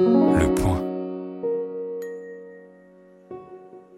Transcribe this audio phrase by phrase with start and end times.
[0.00, 0.80] Le point.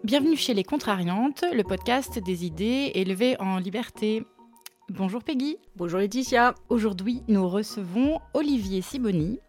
[0.03, 4.25] Bienvenue chez Les Contrariantes, le podcast des idées élevées en liberté.
[4.89, 5.55] Bonjour Peggy.
[5.77, 6.55] Bonjour Laetitia.
[6.67, 9.39] Aujourd'hui, nous recevons Olivier Siboni.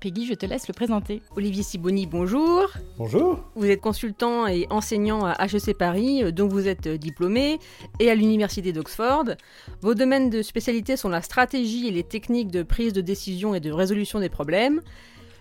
[0.00, 1.22] Peggy, je te laisse le présenter.
[1.34, 2.66] Olivier Siboni, bonjour.
[2.98, 3.38] Bonjour.
[3.54, 7.58] Vous êtes consultant et enseignant à HEC Paris, dont vous êtes diplômé,
[8.00, 9.24] et à l'Université d'Oxford.
[9.80, 13.60] Vos domaines de spécialité sont la stratégie et les techniques de prise de décision et
[13.60, 14.82] de résolution des problèmes.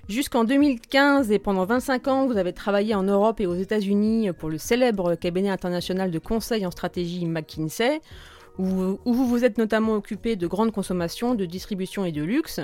[0.09, 4.49] Jusqu'en 2015 et pendant 25 ans, vous avez travaillé en Europe et aux États-Unis pour
[4.49, 8.02] le célèbre cabinet international de conseil en stratégie McKinsey,
[8.57, 12.59] où, vous vous êtes notamment occupé de grandes consommations, de distribution et de luxe.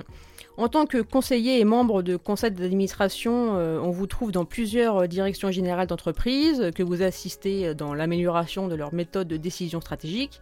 [0.57, 5.07] En tant que conseiller et membre de conseil d'administration, euh, on vous trouve dans plusieurs
[5.07, 10.41] directions générales d'entreprise, que vous assistez dans l'amélioration de leurs méthodes de décision stratégique.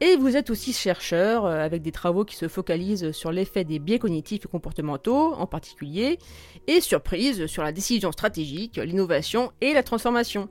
[0.00, 3.78] Et vous êtes aussi chercheur, euh, avec des travaux qui se focalisent sur l'effet des
[3.78, 6.18] biais cognitifs et comportementaux en particulier,
[6.66, 10.48] et surprise sur la décision stratégique, l'innovation et la transformation.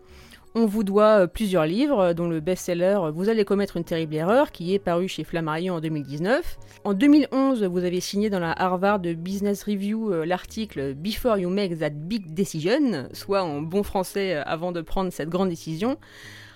[0.55, 4.51] On vous doit euh, plusieurs livres, dont le best-seller Vous allez commettre une terrible erreur,
[4.51, 6.59] qui est paru chez Flammarion en 2019.
[6.83, 11.79] En 2011, vous avez signé dans la Harvard Business Review euh, l'article Before you make
[11.79, 15.97] that big decision, soit en bon français euh, avant de prendre cette grande décision,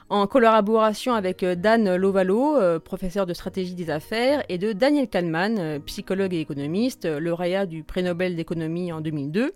[0.09, 6.33] en collaboration avec Dan Lovalo, professeur de stratégie des affaires, et de Daniel Kahneman, psychologue
[6.33, 9.53] et économiste, lauréat du prix Nobel d'économie en 2002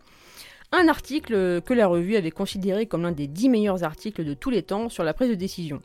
[0.72, 4.50] un article que la revue avait considéré comme l'un des dix meilleurs articles de tous
[4.50, 5.82] les temps sur la prise de décision.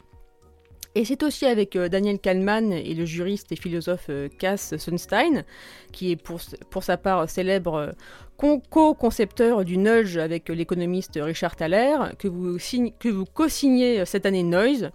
[0.97, 5.45] Et c'est aussi avec euh, Daniel Kahneman et le juriste et philosophe euh, Cass Sunstein,
[5.93, 6.41] qui est pour,
[6.83, 7.75] sa part célèbre
[8.41, 14.91] euh, co-concepteur du nudge avec l'économiste Richard Thaler, que vous, co-signez cette année Noise,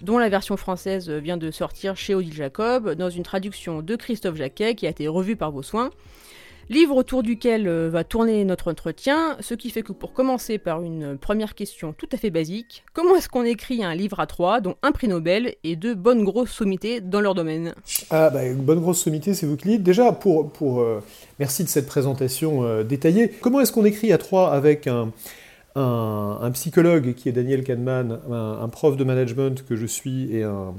[0.00, 4.34] dont la version française vient de sortir chez Odile Jacob, dans une traduction de Christophe
[4.34, 5.90] Jacquet qui a été revue par vos soins.
[6.70, 10.82] Livre autour duquel euh, va tourner notre entretien, ce qui fait que pour commencer par
[10.82, 14.60] une première question tout à fait basique, comment est-ce qu'on écrit un livre à trois,
[14.60, 17.74] dont un prix Nobel et deux bonnes grosses sommités dans leur domaine?
[18.08, 19.82] Ah bah une bonne grosse sommité, c'est vous qui dites.
[19.82, 21.02] Déjà, pour, pour euh,
[21.38, 23.28] merci de cette présentation euh, détaillée.
[23.28, 25.12] Comment est-ce qu'on écrit à trois avec un,
[25.74, 30.74] un, psychologue qui est Daniel Kahneman, un, prof de management que je suis et un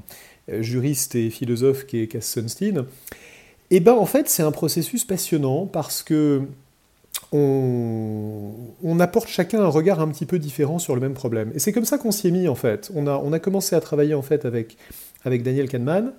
[0.48, 2.86] juriste et philosophe qui est Cass Sunstein?
[3.72, 6.44] Eh bien, en fait, c'est un processus passionnant parce que
[7.32, 11.52] on, apporte chacun un regard un petit peu différent sur le même problème.
[11.54, 12.92] Et c'est comme ça qu'on s'y est mis, en fait.
[12.96, 14.78] On a, on a commencé à travailler, en fait, avec,
[15.26, 16.14] avec Daniel Kahneman.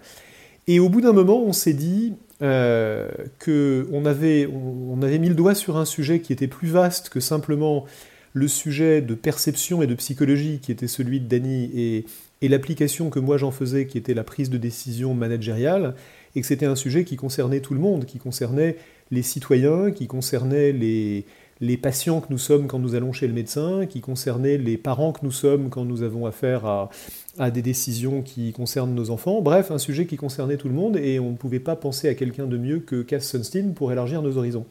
[0.66, 3.08] Et au bout d'un moment, on s'est dit euh,
[3.42, 7.20] qu'on avait, on, avait mis le doigt sur un sujet qui était plus vaste que
[7.20, 7.86] simplement
[8.32, 12.04] le sujet de perception et de psychologie qui était celui de Danny et,
[12.42, 15.94] et l'application que moi j'en faisais qui était la prise de décision managériale
[16.36, 18.76] et que c'était un sujet qui concernait tout le monde, qui concernait
[19.10, 21.24] les citoyens, qui concernait les,
[21.60, 25.12] les patients que nous sommes quand nous allons chez le médecin, qui concernait les parents
[25.12, 26.90] que nous sommes quand nous avons affaire à,
[27.38, 29.40] à, des décisions qui concernent nos enfants.
[29.40, 32.14] Bref, un sujet qui concernait tout le monde et on ne pouvait pas penser à
[32.14, 34.66] quelqu'un de mieux que Cass Sunstein pour élargir nos horizons.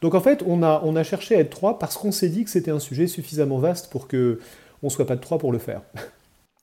[0.00, 2.44] Donc en fait, on a, on a cherché à être trois parce qu'on s'est dit
[2.44, 4.38] que c'était un sujet suffisamment vaste pour que
[4.84, 5.82] on soit pas de trois pour le faire.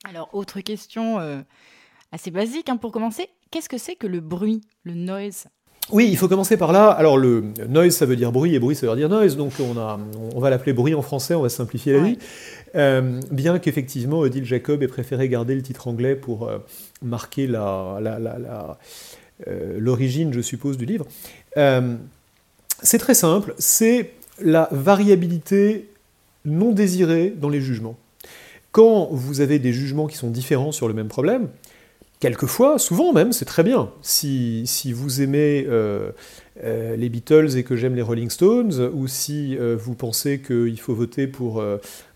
[0.05, 1.41] Alors, autre question euh,
[2.13, 3.27] assez basique hein, pour commencer.
[3.55, 5.45] Qu'est-ce que c'est que le bruit, le noise?
[5.89, 6.89] Oui, il faut commencer par là.
[6.89, 9.37] Alors, le noise, ça veut dire bruit, et bruit, ça veut dire noise.
[9.37, 9.97] Donc, on, a,
[10.35, 12.17] on va l'appeler bruit en français, on va simplifier la vie.
[12.75, 16.57] Euh, bien qu'effectivement, Odile Jacob ait préféré garder le titre anglais pour euh,
[17.01, 17.97] marquer la,
[19.47, 21.05] euh, l'origine, je suppose, du livre.
[21.55, 24.11] c'est très simple, c'est
[24.41, 25.87] la variabilité
[26.43, 27.95] non désirée dans les jugements.
[28.73, 31.47] Quand vous avez des jugements qui sont différents sur le même problème,
[32.19, 33.89] quelquefois, souvent même, c'est très bien.
[34.01, 36.11] Si, si vous aimez euh,
[36.63, 40.79] euh, les Beatles et que j'aime les Rolling Stones, ou si euh, vous pensez qu'il
[40.79, 41.63] faut voter pour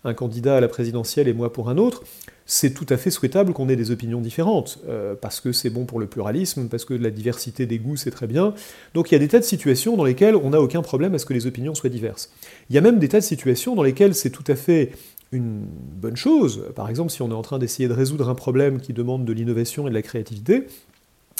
[0.04, 2.02] un candidat à la présidentielle et moi pour un autre,
[2.46, 4.80] c'est tout à fait souhaitable qu'on ait des opinions différentes,
[5.20, 8.26] parce que c'est bon pour le pluralisme, parce que la diversité des goûts, c'est très
[8.26, 8.54] bien.
[8.92, 11.18] Donc il y a des tas de situations dans lesquelles on n'a aucun problème à
[11.18, 12.32] ce que les opinions soient diverses.
[12.68, 14.90] Il y a même des tas de situations dans lesquelles c'est tout à fait
[15.32, 16.64] une bonne chose.
[16.74, 19.32] Par exemple, si on est en train d'essayer de résoudre un problème qui demande de
[19.32, 20.66] l'innovation et de la créativité,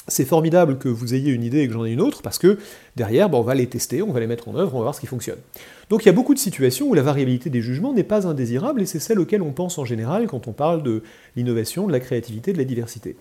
[0.07, 2.57] c'est formidable que vous ayez une idée et que j'en ai une autre, parce que
[2.95, 4.95] derrière, ben, on va les tester, on va les mettre en œuvre, on va voir
[4.95, 5.37] ce qui fonctionne.
[5.89, 8.81] Donc il y a beaucoup de situations où la variabilité des jugements n'est pas indésirable,
[8.81, 11.03] et c'est celle auxquelles on pense en général quand on parle de
[11.35, 13.15] l'innovation, de la créativité, de la diversité.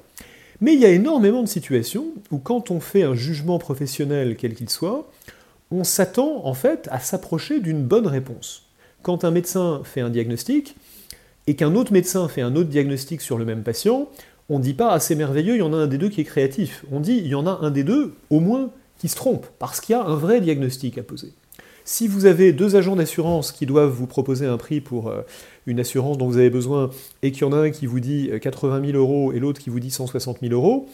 [0.61, 4.55] Mais il y a énormément de situations où quand on fait un jugement professionnel, quel
[4.55, 5.11] qu'il soit,
[5.71, 8.70] on s'attend en fait à s'approcher d'une bonne réponse.
[9.02, 10.76] Quand un médecin fait un diagnostic
[11.47, 14.08] et qu'un autre médecin fait un autre diagnostic sur le même patient,
[14.49, 16.20] on ne dit pas ah c'est merveilleux, il y en a un des deux qui
[16.20, 16.85] est créatif.
[16.93, 19.81] On dit il y en a un des deux, au moins, qui se trompe, parce
[19.81, 21.32] qu'il y a un vrai diagnostic à poser.
[21.85, 25.23] Si vous avez deux agents d'assurance qui doivent vous proposer un prix pour euh,
[25.67, 26.91] une assurance dont vous avez besoin
[27.23, 29.70] et qu'il y en a un qui vous dit 80 000 euros et l'autre qui
[29.70, 30.88] vous dit 160 000 euros,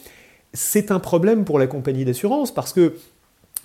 [0.53, 2.93] c'est un problème pour la compagnie d'assurance parce que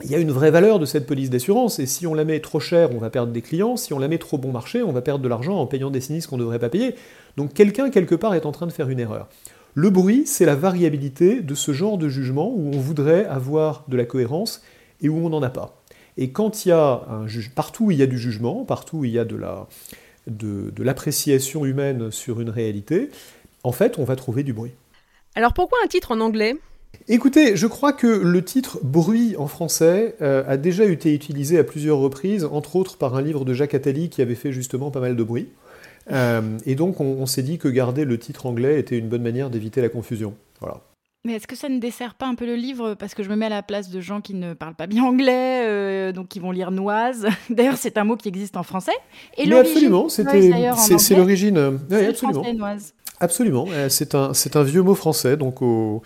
[0.04, 2.40] il y a une vraie valeur de cette police d'assurance, et si on la met
[2.40, 4.92] trop cher, on va perdre des clients, si on la met trop bon marché, on
[4.92, 6.94] va perdre de l'argent en payant des sinistres qu'on ne devrait pas payer.
[7.36, 9.28] Donc quelqu'un, quelque part, est en train de faire une erreur.
[9.74, 13.96] Le bruit, c'est la variabilité de ce genre de jugement où on voudrait avoir de
[13.96, 14.62] la cohérence
[15.00, 15.82] et où on n'en a pas.
[16.18, 19.04] Et quand il y a un partout où il y a du jugement, partout où
[19.04, 19.66] il y a de la
[20.26, 23.10] de, l'appréciation humaine sur une réalité,
[23.64, 24.72] en fait, on va trouver du bruit.
[25.34, 26.56] Alors pourquoi un titre en anglais?
[27.08, 31.64] Écoutez, je crois que le titre bruit en français euh, a déjà été utilisé à
[31.64, 35.00] plusieurs reprises, entre autres par un livre de Jacques Attali qui avait fait justement pas
[35.00, 35.49] mal de bruit.
[36.10, 39.50] Euh, et donc on, s'est dit que garder le titre anglais était une bonne manière
[39.50, 40.34] d'éviter la confusion.
[40.60, 40.81] Voilà.
[41.25, 42.94] Mais est-ce que ça ne dessert pas un peu le livre?
[42.94, 45.04] Parce que je me mets à la place de gens qui ne parlent pas bien
[45.04, 47.28] anglais, euh, donc qui vont lire noise.
[47.50, 48.93] D'ailleurs, c'est un mot qui existe en français.
[49.38, 50.25] Et Mais absolument, c'est
[51.14, 51.56] l'origine.
[51.58, 52.44] Euh, absolument.
[53.20, 56.02] Absolument, c'est un, un vieux mot français, donc aux,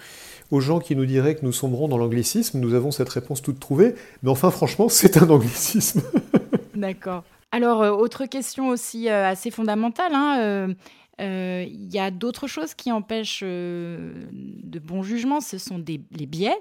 [0.50, 3.58] aux gens qui nous diraient que nous sombrons dans l'anglicisme, nous avons cette réponse toute
[3.58, 3.94] trouvée.
[4.22, 6.02] Mais enfin, franchement, c'est un anglicisme.
[6.74, 7.24] D'accord.
[7.52, 10.12] Alors, euh, autre question aussi euh, assez fondamentale.
[10.14, 10.74] Hein,
[11.20, 16.26] euh, il y a d'autres choses qui empêchent de bon jugement, ce sont des, les
[16.26, 16.56] biais.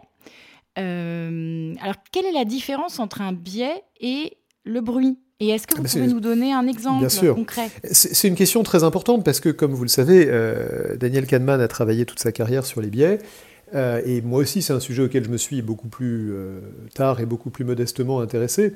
[0.77, 5.19] alors, quelle est la différence entre un biais et le bruit?
[5.41, 7.69] Et est-ce que vous ah, pouvez nous donner un exemple concret?
[7.91, 10.25] C'est une question très importante parce que, comme vous le savez,
[10.97, 13.19] Daniel Kahneman a travaillé toute sa carrière sur les biais.
[13.73, 16.33] Et moi aussi, c'est un sujet auquel je me suis beaucoup plus
[16.93, 18.73] tard et beaucoup plus modestement intéressé.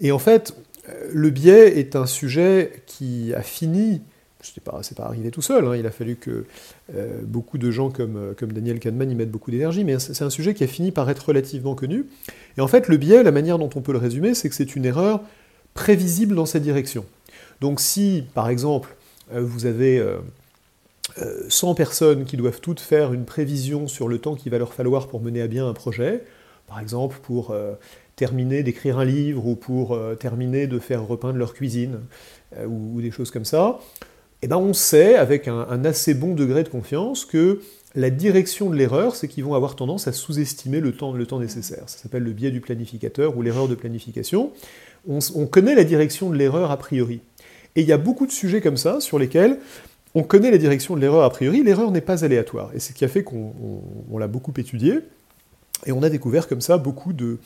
[0.00, 0.54] Et en fait,
[1.12, 4.02] le biais est un sujet qui a fini,
[4.40, 6.44] ce n'est pas, pas arrivé tout seul, hein, il a fallu que
[6.94, 10.24] euh, beaucoup de gens comme, euh, comme Daniel Kahneman y mettent beaucoup d'énergie, mais c'est
[10.24, 12.06] un sujet qui a fini par être relativement connu.
[12.58, 14.74] Et en fait, le biais, la manière dont on peut le résumer, c'est que c'est
[14.74, 15.20] une erreur
[15.74, 17.04] prévisible dans sa direction.
[17.60, 18.96] Donc si, par exemple,
[19.32, 20.04] euh, vous avez
[21.48, 25.08] 100 personnes qui doivent toutes faire une prévision sur le temps qu'il va leur falloir
[25.08, 26.24] pour mener à bien un projet,
[26.66, 27.54] par exemple pour
[28.16, 32.00] terminer d'écrire un livre ou pour euh, terminer de faire repeindre leur cuisine
[32.56, 33.80] euh, ou, des choses comme ça,
[34.42, 37.60] eh ben on sait avec un, assez bon degré de confiance que
[37.94, 41.38] la direction de l'erreur, c'est qu'ils vont avoir tendance à sous-estimer le temps, le temps
[41.38, 41.84] nécessaire.
[41.86, 44.50] Ça s'appelle le biais du planificateur ou l'erreur de planification.
[45.06, 47.20] On, connaît la direction de l'erreur a priori.
[47.76, 49.58] Et il y a beaucoup de sujets comme ça sur lesquels
[50.14, 52.70] on connaît la direction de l'erreur a priori, l'erreur n'est pas aléatoire.
[52.74, 55.00] Et c'est ce qui a fait qu'on l'a beaucoup étudié,
[55.86, 57.38] et on a découvert comme ça beaucoup de,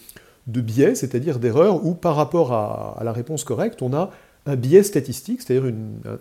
[0.46, 4.10] biais, c'est-à-dire d'erreurs, où par rapport à, la réponse correcte, on a
[4.46, 5.72] un biais statistique, c'est-à-dire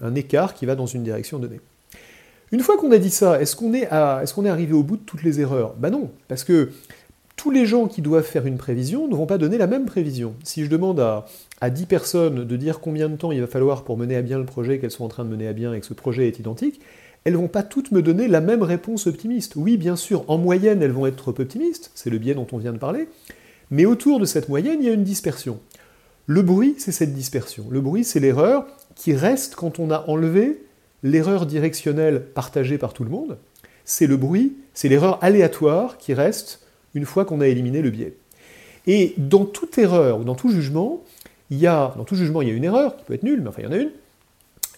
[0.02, 1.60] un, écart qui va dans une direction donnée.
[2.52, 5.24] Une fois qu'on a dit ça, est-ce qu'on est, est, arrivé au bout de toutes
[5.24, 5.74] les erreurs?
[5.78, 6.70] Ben non, parce que
[7.46, 10.34] tous les gens qui doivent faire une prévision ne vont pas donner la même prévision.
[10.44, 11.28] Si je demande à,
[11.62, 14.40] à 10 personnes de dire combien de temps il va falloir pour mener à bien
[14.40, 16.40] le projet qu'elles sont en train de mener à bien et que ce projet est
[16.40, 16.82] identique,
[17.24, 19.54] elles vont pas toutes me donner la même réponse optimiste.
[19.58, 22.58] Oui, bien sûr, en moyenne, elles vont être trop optimistes, c'est le biais dont on
[22.58, 23.10] vient de parler,
[23.70, 25.60] mais autour de cette moyenne, il y a une dispersion.
[26.26, 27.68] Le bruit, c'est cette dispersion.
[27.70, 28.66] Le bruit, c'est l'erreur
[28.96, 30.64] qui reste quand on a enlevé
[31.04, 33.38] l'erreur directionnelle partagée par tout le monde.
[33.84, 36.65] C'est le bruit, c'est l'erreur aléatoire qui reste
[36.96, 38.16] une fois qu'on a éliminé le biais.
[38.88, 41.04] Et dans toute erreur ou dans tout jugement,
[41.52, 43.42] il y a, dans tout jugement, il y a une erreur qui peut être nulle,
[43.42, 43.92] mais enfin il y en a une.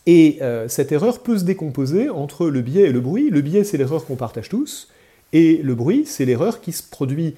[0.06, 3.30] Et euh, cette erreur peut se décomposer entre le biais et le bruit.
[3.30, 4.90] Le biais, c'est l'erreur qu'on partage tous,
[5.34, 7.36] et le bruit, c'est l'erreur qui se produit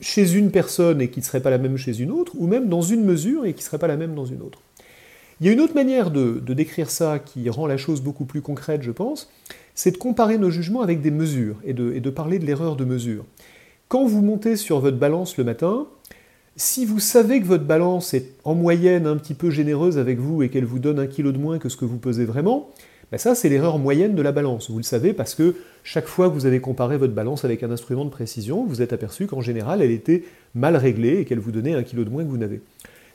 [0.00, 2.68] chez une personne et qui ne serait pas la même chez une autre, ou même
[2.68, 4.60] dans une mesure et qui ne serait pas la même dans une autre.
[5.40, 8.42] Il y a une autre manière de, décrire ça qui rend la chose beaucoup plus
[8.42, 9.28] concrète, je pense,
[9.74, 12.76] c'est de comparer nos jugements avec des mesures et de, et de parler de l'erreur
[12.76, 13.24] de mesure.
[13.92, 15.86] Quand vous montez sur votre balance le matin,
[16.56, 20.42] si vous savez que votre balance est en moyenne un petit peu généreuse avec vous
[20.42, 22.70] et qu'elle vous donne un kilo de moins que ce que vous pesez vraiment,
[23.10, 24.70] ben ça c'est l'erreur moyenne de la balance.
[24.70, 27.70] Vous le savez parce que chaque fois que vous avez comparé votre balance avec un
[27.70, 31.52] instrument de précision, vous êtes aperçu qu'en général elle était mal réglée et qu'elle vous
[31.52, 32.62] donnait un kilo de moins que vous n'avez.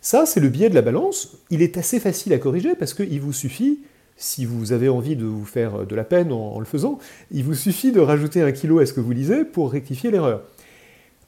[0.01, 1.39] Ça c'est le biais de la balance.
[1.49, 3.79] Il est assez facile à corriger parce qu'il vous suffit,
[4.15, 6.99] si vous avez envie de vous faire de la peine en, le faisant,
[7.31, 10.43] il vous suffit de rajouter un kilo à ce que vous lisez pour rectifier l'erreur.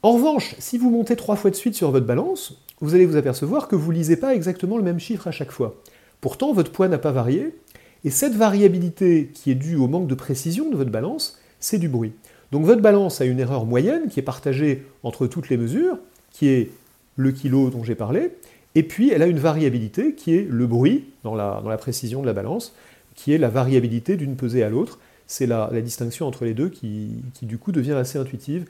[0.01, 3.18] En revanche, si vous montez trois fois de suite sur votre balance, vous allez vous
[3.18, 5.75] apercevoir que vous lisez pas exactement le même chiffre à chaque fois.
[6.22, 7.53] Pourtant, votre poids n'a pas varié,
[8.06, 11.89] et cette variabilité qui est due au manque de précision de votre balance, c'est du
[11.89, 12.13] bruit.
[12.53, 15.98] Donc votre balance a une erreur moyenne qui est partagée entre toutes les mesures,
[16.32, 16.72] qui est
[17.18, 18.32] le kilo dont j'ai parlé,
[18.75, 22.34] et puis elle a une variabilité qui est le bruit dans la, précision de la
[22.34, 22.74] balance,
[23.15, 25.00] qui est la variabilité d'une pesée à l'autre.
[25.27, 28.65] C'est la, distinction entre les deux qui, du coup devient assez intuitive.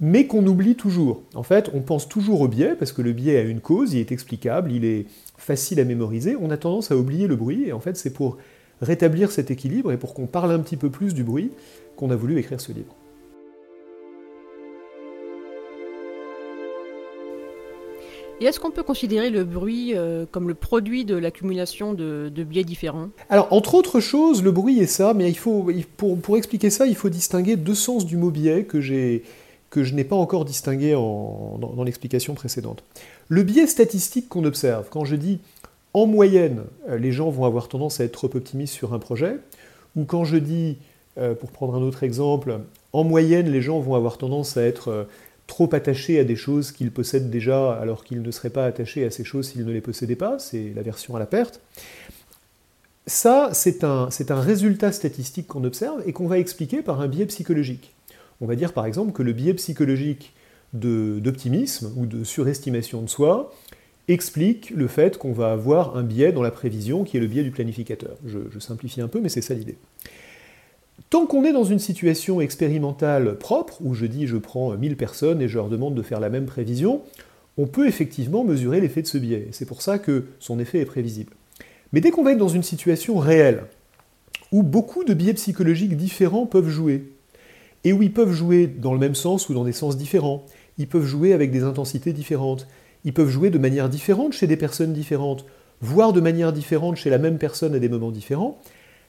[0.00, 1.22] Mais qu'on oublie toujours.
[1.34, 4.00] En fait, on pense toujours au biais, parce que le biais a une cause, il
[4.00, 7.72] est explicable, il est facile à mémoriser, on a tendance à oublier le bruit, et
[7.72, 8.38] en fait c'est pour
[8.82, 11.50] rétablir cet équilibre et pour qu'on parle un petit peu plus du bruit
[11.96, 12.94] qu'on a voulu écrire ce livre.
[18.40, 22.64] Et est-ce qu'on peut considérer le bruit euh, comme le produit de l'accumulation de, biais
[22.64, 23.10] différents?
[23.30, 26.86] Alors, entre autres choses, le bruit est ça, mais il faut, pour, pour expliquer ça,
[26.86, 28.80] il faut distinguer deux sens du mot biais que,
[29.74, 32.84] que je n'ai pas encore distingué dans, l'explication précédente.
[33.28, 35.40] Le biais statistique qu'on observe, quand je dis
[35.94, 39.36] en moyenne, euh, les gens vont avoir tendance à être trop optimistes sur un projet,
[39.96, 40.76] ou quand je dis,
[41.18, 42.60] euh, pour prendre un autre exemple,
[42.92, 45.08] en moyenne, les gens vont avoir tendance à être
[45.48, 49.10] trop attachés à des choses qu'ils possèdent déjà alors qu'ils ne seraient pas attachés à
[49.10, 51.60] ces choses s'ils ne les possédaient pas, c'est l'aversion à la perte.
[53.06, 57.92] Ça, c'est un, résultat statistique qu'on observe et qu'on va expliquer par un biais psychologique.
[58.40, 60.34] On va dire par exemple que le biais psychologique
[60.72, 63.52] d'optimisme ou de surestimation de soi
[64.08, 67.44] explique le fait qu'on va avoir un biais dans la prévision qui est le biais
[67.44, 68.16] du planificateur.
[68.26, 69.76] je simplifie un peu, mais c'est ça l'idée.
[71.10, 75.40] Tant qu'on est dans une situation expérimentale propre, où je dis je prends 1000 personnes
[75.42, 77.02] et je leur demande de faire la même prévision,
[77.56, 79.48] on peut effectivement mesurer l'effet de ce biais.
[79.52, 81.32] C'est pour ça que son effet est prévisible.
[81.92, 83.64] Mais dès qu'on va être dans une situation réelle,
[84.50, 87.12] où beaucoup de biais psychologiques différents peuvent jouer,
[87.84, 90.44] et où ils peuvent jouer dans le même sens ou dans des sens différents,
[90.78, 92.66] ils peuvent jouer avec des intensités différentes,
[93.04, 95.44] ils peuvent jouer de manière différente chez des personnes différentes,
[95.80, 98.58] voire de manière différente chez la même personne à des moments différents,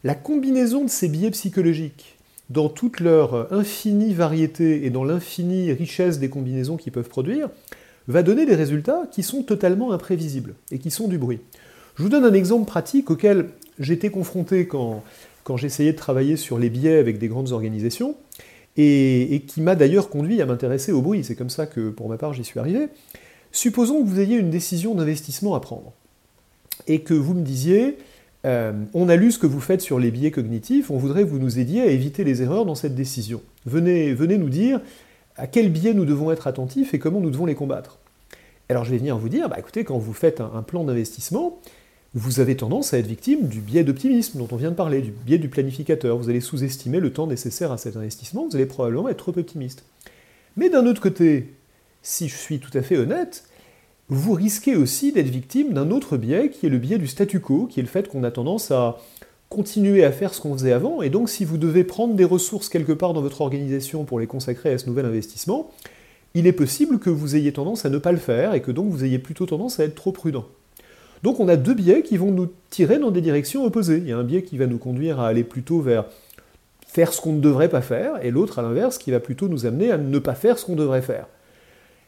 [0.04, 2.18] la combinaison de ces biais psychologiques,
[2.50, 7.50] dans toute leur infinie variété et dans l'infinie richesse des combinaisons qu'ils peuvent produire,
[8.08, 11.40] va donner des résultats qui sont totalement imprévisibles et qui sont du bruit.
[11.96, 15.04] Je vous donne un exemple pratique auquel j'étais confronté quand,
[15.56, 18.16] j'essayais de travailler sur les biais avec des grandes organisations,
[18.78, 21.24] et, qui m'a d'ailleurs conduit à m'intéresser au bruit.
[21.24, 22.88] C'est comme ça que, pour ma part, j'y suis arrivé.
[23.52, 25.94] Supposons que vous ayez une décision d'investissement à prendre,
[26.88, 27.98] et que vous me disiez,
[28.46, 31.30] euh, on a lu ce que vous faites sur les biais cognitifs, on voudrait que
[31.30, 33.42] vous nous aidiez à éviter les erreurs dans cette décision.
[33.66, 34.82] Venez, venez nous dire
[35.38, 38.00] à quels biais nous devons être attentifs et comment nous devons les combattre.
[38.70, 41.60] Alors je vais venir vous dire, bah, écoutez, quand vous faites un, plan d'investissement,
[42.16, 45.12] vous avez tendance à être victime du biais d'optimisme dont on vient de parler, du
[45.12, 46.18] biais du planificateur.
[46.18, 49.84] Vous allez sous-estimer le temps nécessaire à cet investissement, vous allez probablement être trop optimiste.
[50.56, 51.54] Mais d'un autre côté,
[52.02, 53.44] si je suis tout à fait honnête,
[54.08, 57.66] vous risquez aussi d'être victime d'un autre biais qui est le biais du statu quo,
[57.66, 58.98] qui est le fait qu'on a tendance à
[59.50, 62.70] continuer à faire ce qu'on faisait avant, et donc si vous devez prendre des ressources
[62.70, 65.70] quelque part dans votre organisation pour les consacrer à ce nouvel investissement,
[66.34, 68.90] il est possible que vous ayez tendance à ne pas le faire, et que donc
[68.90, 70.46] vous ayez plutôt tendance à être trop prudent.
[71.24, 73.98] Donc on a deux biais qui vont nous tirer dans des directions opposées.
[73.98, 76.06] Il y a un biais qui va nous conduire à aller plutôt vers
[76.88, 79.66] faire ce qu'on ne devrait pas faire, et l'autre à l'inverse qui va plutôt nous
[79.66, 81.28] amener à ne pas faire ce qu'on devrait faire.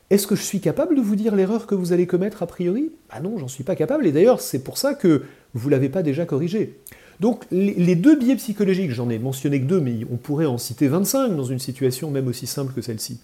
[0.10, 2.92] Est-ce que je suis capable de vous dire l'erreur que vous allez commettre a priori?
[3.10, 5.24] Ah non, j'en suis pas capable, et d'ailleurs c'est pour ça que
[5.54, 6.80] vous ne l'avez pas déjà corrigé.
[7.20, 10.88] Donc les deux biais psychologiques, j'en ai mentionné que deux, mais on pourrait en citer
[10.88, 13.20] 25 dans une situation même aussi simple que celle-ci.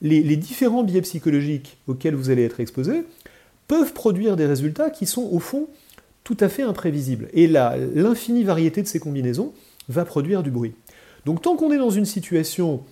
[0.00, 3.04] Les, différents biais psychologiques auxquels vous allez être exposé
[3.68, 5.68] peuvent produire des résultats qui sont au fond
[6.22, 7.28] tout à fait imprévisibles.
[7.32, 9.52] Et l'infinie variété de ces combinaisons
[9.88, 10.74] va produire du bruit.
[11.26, 12.82] Donc tant qu'on est dans une situation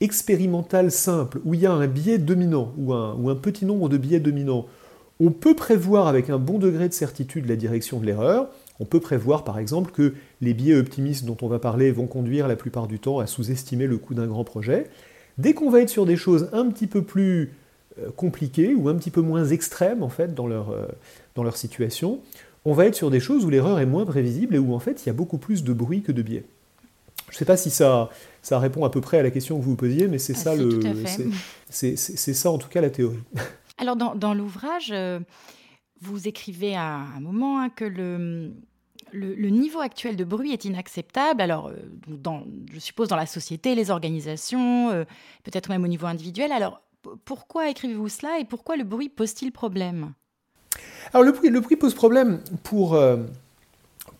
[0.00, 3.88] expérimentale simple, où il y a un biais dominant, ou un, ou un petit nombre
[3.88, 4.66] de biais dominants,
[5.18, 8.48] on peut prévoir avec un bon degré de certitude la direction de l'erreur.
[8.80, 12.48] On peut prévoir par exemple que les biais optimistes dont on va parler vont conduire
[12.48, 14.88] la plupart du temps à sous-estimer le coût d'un grand projet.
[15.38, 17.52] Dès qu'on va être sur des choses un petit peu plus
[18.16, 20.86] compliquées ou un petit peu moins extrêmes en fait dans leur, euh,
[21.34, 22.20] dans leur situation,
[22.64, 25.04] on va être sur des choses où l'erreur est moins prévisible et où en fait
[25.04, 26.44] il y a beaucoup plus de bruit que de biais.
[27.28, 28.10] Je ne sais pas si ça,
[28.42, 30.40] ça répond à peu près à la question que vous vous posiez, mais c'est ah,
[30.40, 30.80] ça le,
[31.70, 33.18] c'est ça en tout cas la théorie.
[33.78, 35.20] Alors dans, dans l'ouvrage, euh,
[36.00, 38.52] vous écrivez à un moment hein, que le,
[39.12, 41.40] le, niveau actuel de bruit est inacceptable.
[41.40, 41.76] Alors, euh,
[42.06, 45.04] dans, je suppose dans la société, les organisations, euh,
[45.44, 46.52] peut-être même au niveau individuel.
[46.52, 46.80] Alors,
[47.24, 50.12] pourquoi écrivez-vous cela et pourquoi le bruit pose-t-il problème?
[51.12, 52.98] Alors, le bruit, pose problème pour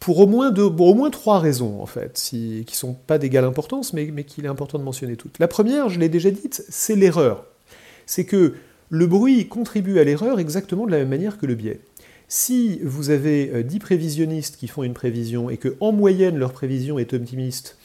[0.00, 3.92] pour au moins, au moins trois raisons, en fait, qui ne sont pas d'égale importance,
[3.92, 5.38] mais, mais qu'il est important de mentionner toutes.
[5.38, 7.44] La première, je l'ai déjà dite, c'est l'erreur.
[8.06, 8.54] C'est que
[8.90, 11.80] le bruit contribue à l'erreur exactement de la même manière que le biais.
[12.28, 16.52] Si vous avez 10 euh, prévisionnistes qui font une prévision et que en moyenne leur
[16.52, 17.76] prévision est optimiste,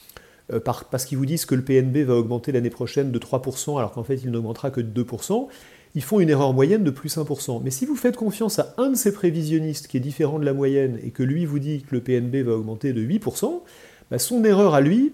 [0.51, 3.91] euh, parce qu'ils vous disent que le PNB va augmenter l'année prochaine de 3%, alors
[3.91, 5.47] qu'en fait il n'augmentera que de 2%,
[5.95, 7.61] ils font une erreur moyenne de plus 1%.
[7.63, 10.53] Mais si vous faites confiance à un de ces prévisionnistes qui est différent de la
[10.53, 13.61] moyenne et que lui vous dit que le PNB va augmenter de 8%,
[14.09, 15.13] bah, son erreur à lui,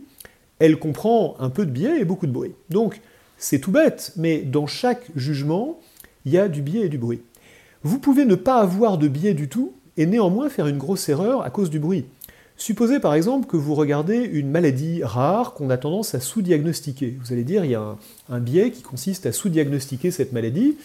[0.60, 2.54] elle comprend un peu de biais et beaucoup de bruit.
[2.70, 3.02] Donc,
[3.40, 5.80] C'est tout bête, mais dans chaque jugement,
[6.26, 7.22] il y a du biais et du bruit.
[7.84, 11.44] Vous pouvez ne pas avoir de biais du tout et néanmoins faire une grosse erreur
[11.44, 12.06] à cause du bruit.
[12.58, 17.16] Supposez par exemple que vous regardez une maladie rare qu'on a tendance à sous-diagnostiquer.
[17.24, 17.96] Vous allez dire il y a
[18.30, 20.76] un, biais qui consiste à sous-diagnostiquer cette maladie.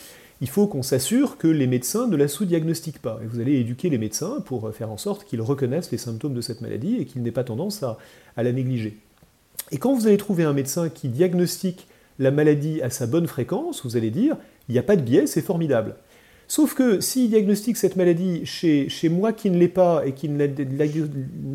[0.43, 3.21] Il faut qu'on s'assure que les médecins ne la sous-diagnostiquent pas.
[3.23, 6.43] Et vous allez éduquer les médecins pour faire en sorte qu'ils reconnaissent les symptômes de
[6.43, 7.97] cette maladie et qu'ils n'aient pas tendance à,
[8.37, 8.99] à la négliger.
[9.71, 11.87] Et quand vous allez trouver un médecin qui diagnostique
[12.19, 14.37] la maladie à sa bonne fréquence, vous allez dire
[14.69, 15.97] il n'y a pas de biais, c'est formidable.
[16.55, 20.29] Sauf que s'il diagnostique cette maladie chez, chez moi qui ne l'ai pas et qui
[20.29, 20.47] ne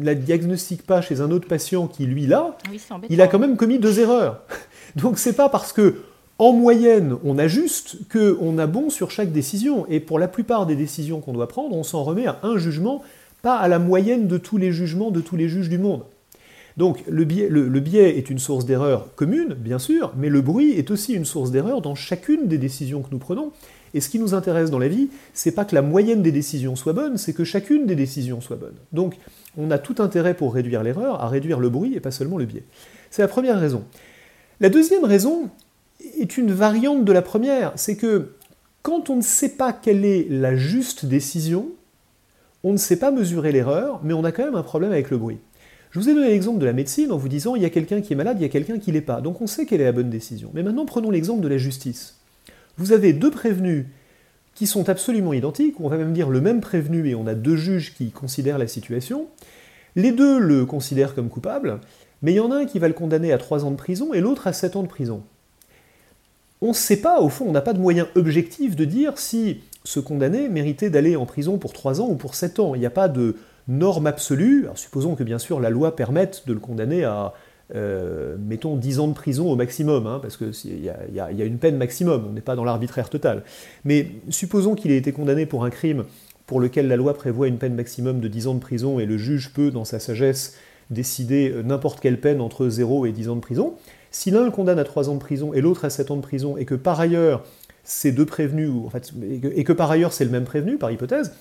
[0.03, 3.57] la, diagnostique pas chez un autre patient qui lui l'a, ah il a quand même
[3.57, 4.41] commis deux erreurs.
[4.95, 5.97] Donc c'est pas parce que
[6.39, 9.85] en moyenne on ajuste qu'on a bon sur chaque décision.
[9.87, 13.03] Et pour la plupart des décisions qu'on doit prendre, on s'en remet à un jugement,
[13.43, 16.05] pas à la moyenne de tous les jugements de tous les juges du monde.
[16.77, 21.13] Donc le biais, est une source d'erreur commune, bien sûr, mais le bruit est aussi
[21.13, 23.51] une source d'erreur dans chacune des décisions que nous prenons.
[23.95, 26.75] Et ce qui nous intéresse dans la vie, c'est pas que la moyenne des décisions
[26.75, 28.75] soit bonne, c'est que chacune des décisions soit bonne.
[28.91, 29.15] Donc,
[29.57, 32.45] on a tout intérêt pour réduire l'erreur à réduire le bruit et pas seulement le
[32.45, 32.63] biais.
[33.09, 33.83] C'est la première raison.
[34.59, 35.49] La deuxième raison
[36.19, 38.33] est une variante de la première, c'est que
[38.83, 41.69] quand on ne sait pas quelle est la juste décision,
[42.63, 45.17] on ne sait pas mesurer l'erreur, mais on a quand même un problème avec le
[45.17, 45.39] bruit.
[45.91, 48.01] Je vous ai donné l'exemple de la médecine en vous disant il y a quelqu'un
[48.01, 49.21] qui est malade, il y a quelqu'un qui l'est pas.
[49.21, 50.51] Donc on sait quelle est la bonne décision.
[50.53, 52.17] Mais maintenant prenons l'exemple de la justice
[52.77, 53.85] vous avez deux prévenus
[54.55, 57.55] qui sont absolument identiques, on va même dire le même prévenu, et on a deux
[57.55, 59.27] juges qui considèrent la situation.
[59.95, 61.79] Les deux le considèrent comme coupable,
[62.21, 64.13] mais il y en a un qui va le condamner à 3 ans de prison
[64.13, 65.21] et l'autre à 7 ans de prison.
[66.61, 69.61] On ne sait pas, au fond, on n'a pas de moyen objectif de dire si
[69.83, 72.73] ce condamné méritait d'aller en prison pour 3 ans ou pour 7 ans.
[72.73, 73.35] Il n'y a pas de
[73.67, 74.67] norme absolue.
[74.75, 77.33] Supposons que bien sûr la loi permette de le condamner à
[77.75, 81.57] euh, mettons 10 ans de prison au maximum, hein, parce qu'il y, y, a une
[81.57, 83.43] peine maximum, on n'est pas dans l'arbitraire total.
[83.83, 86.05] Mais supposons qu'il ait été condamné pour un crime
[86.45, 89.17] pour lequel la loi prévoit une peine maximum de 10 ans de prison et le
[89.17, 90.55] juge peut, dans sa sagesse,
[90.89, 93.73] décider euh, n'importe quelle peine entre 0 et 10 ans de prison.
[94.11, 96.21] Si l'un le condamne à 3 ans de prison et l'autre à 7 ans de
[96.21, 97.43] prison, et que par ailleurs
[97.83, 98.71] ces deux prévenus,
[99.55, 101.33] et que par ailleurs c'est le même prévenu, par hypothèse,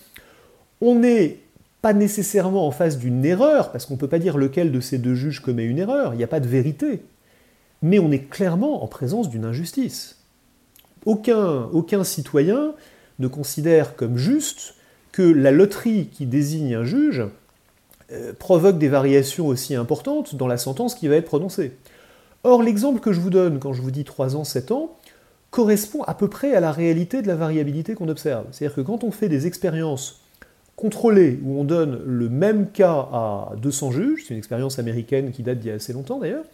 [0.80, 1.38] on est
[1.86, 4.98] pas nécessairement en face d'une erreur, parce qu'on ne peut pas dire lequel de ces
[4.98, 7.04] deux juges commet une erreur, il n'y a pas de vérité,
[7.80, 10.16] mais on est clairement en présence d'une injustice.
[11.04, 12.72] Aucun, aucun citoyen
[13.20, 14.74] ne considère comme juste
[15.12, 17.22] que la loterie qui désigne un juge
[18.10, 21.76] euh, provoque des variations aussi importantes dans la sentence qui va être prononcée.
[22.42, 24.96] Or, l'exemple que je vous donne quand je vous dis 3 ans, 7 ans,
[25.52, 28.46] correspond à peu près à la réalité de la variabilité qu'on observe.
[28.50, 30.25] C'est-à-dire que quand on fait des expériences
[30.76, 35.42] contrôlé, où on donne le même cas à 200 juges, c'est une expérience américaine qui
[35.42, 36.44] date d'il y a assez longtemps d'ailleurs,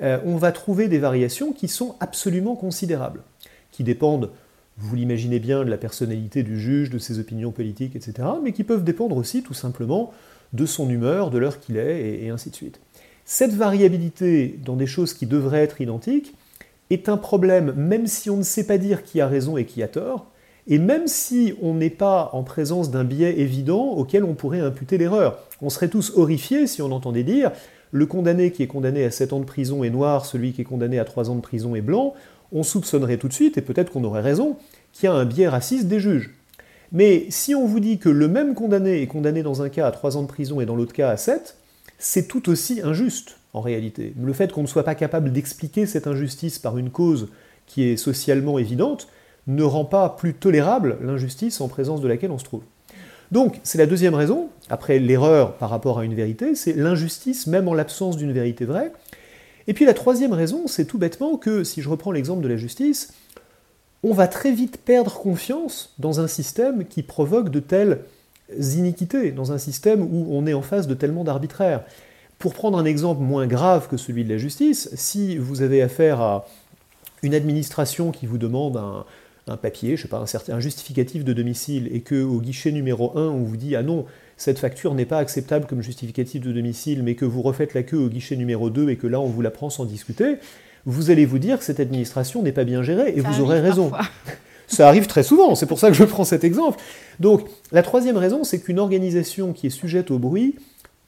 [0.00, 3.22] euh, on va trouver des variations qui sont absolument considérables,
[3.70, 4.30] qui dépendent,
[4.78, 8.64] vous l'imaginez bien, de la personnalité du juge, de ses opinions politiques, etc., mais qui
[8.64, 10.12] peuvent dépendre aussi tout simplement
[10.54, 12.80] de son humeur, de l'heure qu'il est, et ainsi de suite.
[13.24, 16.34] Cette variabilité dans des choses qui devraient être identiques
[16.88, 19.82] est un problème, même si on ne sait pas dire qui a raison et qui
[19.82, 20.30] a tort,
[20.68, 24.98] et même si on n'est pas en présence d'un biais évident auquel on pourrait imputer
[24.98, 27.50] l'erreur, on serait tous horrifiés si on entendait dire
[27.90, 30.64] le condamné qui est condamné à 7 ans de prison est noir, celui qui est
[30.64, 32.14] condamné à 3 ans de prison est blanc,
[32.52, 34.56] on soupçonnerait tout de suite, et peut-être qu'on aurait raison,
[34.92, 36.34] qu'il y a un biais raciste des juges.
[36.92, 39.90] Mais si on vous dit que le même condamné est condamné dans un cas à
[39.90, 41.56] 3 ans de prison et dans l'autre cas à 7,
[41.98, 44.14] c'est tout aussi injuste en réalité.
[44.22, 47.28] Le fait qu'on ne soit pas capable d'expliquer cette injustice par une cause
[47.66, 49.08] qui est socialement évidente,
[49.48, 52.62] ne rend pas plus tolérable l'injustice en présence de laquelle on se trouve.
[53.32, 57.66] Donc, c'est la deuxième raison, après l'erreur par rapport à une vérité, c'est l'injustice même
[57.66, 58.92] en l'absence d'une vérité vraie.
[59.66, 62.56] Et puis la troisième raison, c'est tout bêtement que, si je reprends l'exemple de la
[62.56, 63.12] justice,
[64.02, 68.00] on va très vite perdre confiance dans un système qui provoque de telles
[68.58, 71.82] iniquités, dans un système où on est en face de tellement d'arbitraire.
[72.38, 76.20] Pour prendre un exemple moins grave que celui de la justice, si vous avez affaire
[76.20, 76.46] à
[77.22, 79.04] une administration qui vous demande un,
[79.50, 83.16] un papier, je sais pas, un, certain, justificatif de domicile, et que au guichet numéro
[83.16, 84.04] 1, on vous dit ah non,
[84.36, 87.98] cette facture n'est pas acceptable comme justificatif de domicile, mais que vous refaites la queue
[87.98, 90.36] au guichet numéro 2 et que là on vous la prend sans discuter,
[90.86, 93.92] vous allez vous dire que cette administration n'est pas bien gérée, et vous aurez raison.
[94.68, 96.78] Ça arrive très souvent, c'est pour ça que je prends cet exemple.
[97.20, 100.56] Donc la troisième raison, c'est qu'une organisation qui est sujette au bruit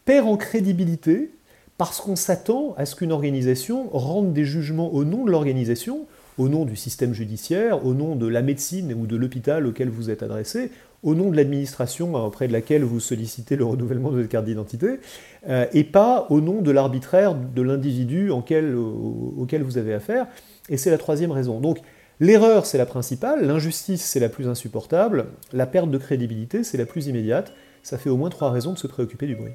[0.07, 1.31] perd en crédibilité
[1.77, 6.07] parce qu'on s'attend à ce qu'une organisation rende des jugements au nom de l'organisation
[6.39, 10.11] au nom du système judiciaire, au nom de la médecine ou de l'hôpital auquel vous
[10.11, 10.71] êtes adressé,
[11.03, 15.01] au nom de l'administration auprès de laquelle vous sollicitez le renouvellement de votre carte d'identité,
[15.49, 20.27] euh, et pas au nom de l'arbitraire de l'individu auquel vous avez affaire.
[20.69, 21.61] Et c'est la troisième raison.
[21.61, 21.79] Donc
[22.21, 26.87] l'erreur, c'est la principale, l'injustice, c'est la plus insupportable, la perte de crédibilité, c'est la
[26.87, 27.53] plus immédiate.
[27.83, 29.53] Ça fait au moins trois raisons de se préoccuper du bruit.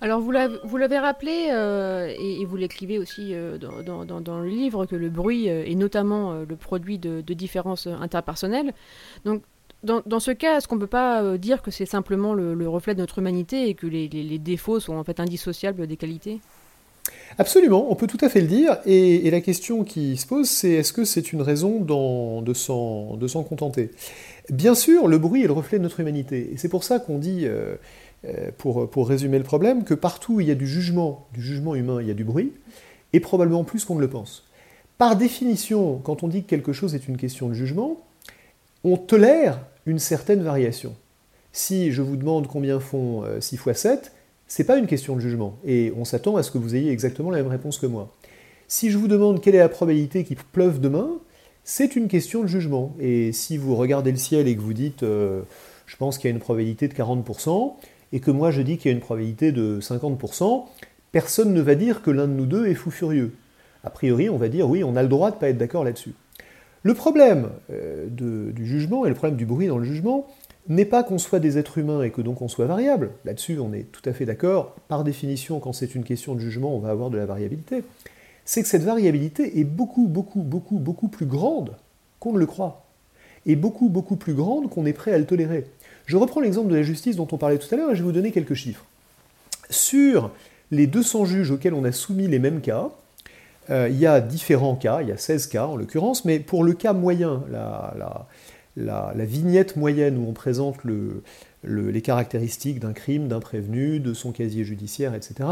[0.00, 5.08] Alors vous l'avez rappelé, euh, et, vous l'écrivez aussi euh, dans, le livre, que le
[5.08, 8.72] bruit euh, est notamment le produit de, différences interpersonnelles.
[9.24, 9.42] Donc
[9.82, 13.00] dans, ce cas, est-ce qu'on ne peut pas dire que c'est simplement le, reflet de
[13.00, 16.40] notre humanité et que les, défauts sont en fait indissociables des qualités?
[17.36, 18.78] Absolument, on peut tout à fait le dire.
[18.86, 23.90] Et, la question qui se pose, c'est est-ce que c'est une raison de s'en contenter?
[24.50, 26.50] Bien sûr, le bruit est le reflet de notre humanité.
[26.52, 27.76] Et c'est pour ça qu'on dit euh,
[28.58, 31.74] pour, pour résumer le problème, que partout où il y a du jugement, du jugement
[31.74, 32.52] humain, il y a du bruit,
[33.12, 34.44] et probablement plus qu'on ne le pense.
[34.98, 38.00] Par définition, quand on dit que quelque chose est une question de jugement,
[38.84, 40.94] on tolère une certaine variation.
[41.52, 44.12] Si je vous demande combien font 6 x 7,
[44.46, 47.30] c'est pas une question de jugement, et on s'attend à ce que vous ayez exactement
[47.30, 48.12] la même réponse que moi.
[48.68, 51.10] Si je vous demande quelle est la probabilité qu'il pleuve demain,
[51.64, 52.94] c'est une question de jugement.
[53.00, 55.42] Et si vous regardez le ciel et que vous dites euh,
[55.86, 57.74] je pense qu'il y a une probabilité de 40%,
[58.12, 60.64] et que moi je dis qu'il y a une probabilité de 50%,
[61.12, 63.32] personne ne va dire que l'un de nous deux est fou furieux.
[63.82, 65.84] A priori, on va dire oui, on a le droit de ne pas être d'accord
[65.84, 66.14] là-dessus.
[66.82, 70.26] Le problème euh, du jugement et le problème du bruit dans le jugement
[70.68, 73.10] n'est pas qu'on soit des êtres humains et que donc on soit variable.
[73.24, 74.76] Là-dessus, on est tout à fait d'accord.
[74.88, 77.84] Par définition, quand c'est une question de jugement, on va avoir de la variabilité.
[78.44, 81.76] C'est que cette variabilité est beaucoup, beaucoup, beaucoup, beaucoup plus grande
[82.18, 82.86] qu'on ne le croit.
[83.46, 85.66] Et beaucoup, beaucoup plus grande qu'on est prêt à le tolérer.
[86.06, 88.06] Je reprends l'exemple de la justice dont on parlait tout à l'heure et je vais
[88.06, 88.84] vous donner quelques chiffres.
[89.70, 90.30] Sur
[90.70, 92.90] les 200 juges auxquels on a soumis les mêmes cas,
[93.70, 96.64] euh, il y a différents cas, il y a 16 cas en l'occurrence, mais pour
[96.64, 98.26] le cas moyen, la,
[99.24, 100.76] vignette moyenne où on présente
[101.64, 105.48] les caractéristiques d'un crime, d'un prévenu, de son casier judiciaire, etc.,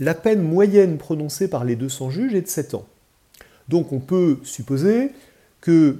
[0.00, 2.86] la peine moyenne prononcée par les 200 juges est de 7 ans.
[3.68, 5.10] Donc on peut supposer
[5.60, 5.98] que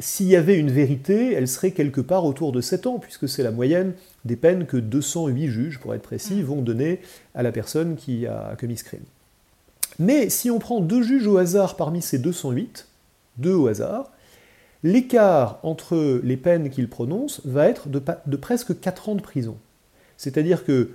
[0.00, 3.42] s'il y avait une vérité, elle serait quelque part autour de 7 ans, puisque c'est
[3.42, 3.92] la moyenne
[4.24, 6.44] des peines que 208 juges, pour être précis, mm.
[6.44, 7.00] vont donner
[7.34, 9.04] à la personne qui a commis ce crime.
[9.98, 12.86] Mais si on prend deux juges au hasard parmi ces 208,
[13.36, 14.10] deux au hasard,
[14.82, 19.56] l'écart entre les peines qu'ils prononcent va être de, de presque 4 ans de prison.
[20.16, 20.90] C'est-à-dire que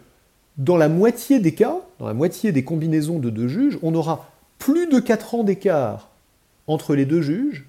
[0.58, 4.32] dans la moitié des cas, dans la moitié des combinaisons de deux juges, on aura
[4.58, 6.10] plus de 4 ans d'écart
[6.66, 7.66] entre les deux juges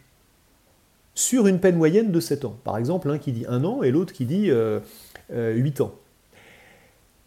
[1.17, 2.55] sur une peine moyenne de 7 ans.
[2.63, 4.81] Par exemple, l'un qui dit 1 an et l'autre qui dit 8 euh,
[5.33, 5.91] euh, ans.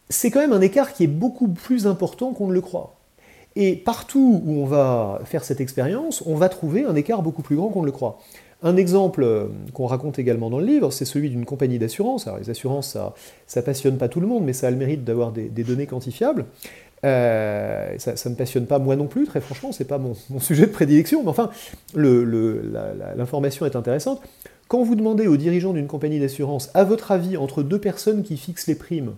[0.09, 2.95] C'est quand même un écart qui est beaucoup plus important qu'on ne le croit.
[3.55, 7.55] Et partout où on va faire cette expérience, on va trouver un écart beaucoup plus
[7.55, 8.19] grand qu'on ne le croit.
[8.61, 12.27] Un exemple euh, qu'on raconte également dans le livre, c'est celui d'une compagnie d'assurance.
[12.27, 12.95] Alors les assurances,
[13.47, 16.45] ça, passionne pas tout le monde, mais ça a le mérite d'avoir des, données quantifiables.
[17.05, 20.65] Euh, ça ne me passionne pas moi non plus, très franchement, c'est pas mon, sujet
[20.65, 21.49] de prédilection, mais enfin,
[21.95, 24.21] l'information est intéressante.
[24.67, 28.37] Quand vous demandez aux dirigeants d'une compagnie d'assurance, à votre avis, entre deux personnes qui
[28.37, 29.13] fixent les primes,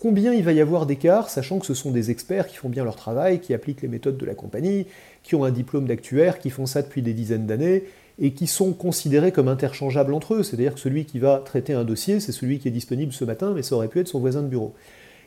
[0.00, 2.84] combien il va y avoir d'écart, sachant que ce sont des experts qui font bien
[2.84, 4.86] leur travail, qui appliquent les méthodes de la compagnie,
[5.22, 7.84] qui ont un diplôme d'actuaire, qui font ça depuis des dizaines d'années,
[8.18, 10.42] et qui sont considérés comme interchangeables entre eux.
[10.42, 13.52] C'est-à-dire que celui qui va traiter un dossier, c'est celui qui est disponible ce matin,
[13.54, 14.74] mais ça aurait pu être son voisin de bureau.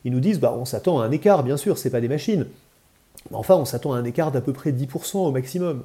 [0.06, 2.46] Ils nous disent, bah, on s'attend à un écart, bien sûr, c'est pas des machines.
[3.32, 5.84] Mais enfin, on s'attend à un écart d'à peu près 10% au maximum.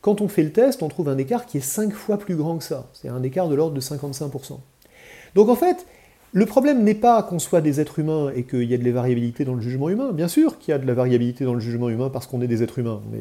[0.00, 2.56] Quand on fait le test, on trouve un écart qui est 5 fois plus grand
[2.56, 2.88] que ça.
[2.94, 4.58] C'est un écart de l'ordre de 55%.
[5.34, 5.86] Donc en fait,
[6.32, 8.92] le problème n'est pas qu'on soit des êtres humains et qu'il y ait de la
[8.92, 10.12] variabilité dans le jugement humain.
[10.12, 12.46] Bien sûr qu'il y a de la variabilité dans le jugement humain parce qu'on est
[12.46, 13.20] des êtres humains, mais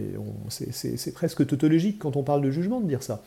[0.72, 3.24] c'est presque tautologique quand on parle de jugement de dire ça.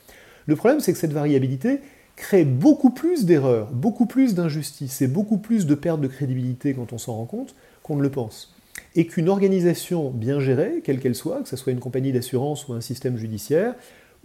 [0.47, 1.81] Le problème, c'est que cette variabilité,
[2.23, 6.93] crée beaucoup plus d'erreurs, beaucoup plus d'injustices et beaucoup plus de perte de crédibilité quand
[6.93, 8.55] on s'en rend compte qu'on ne le pense.
[8.95, 12.75] Et qu'une organisation bien gérée, quelle qu'elle soit, que ce soit une compagnie d'assurance ou
[12.75, 13.75] un système judiciaire,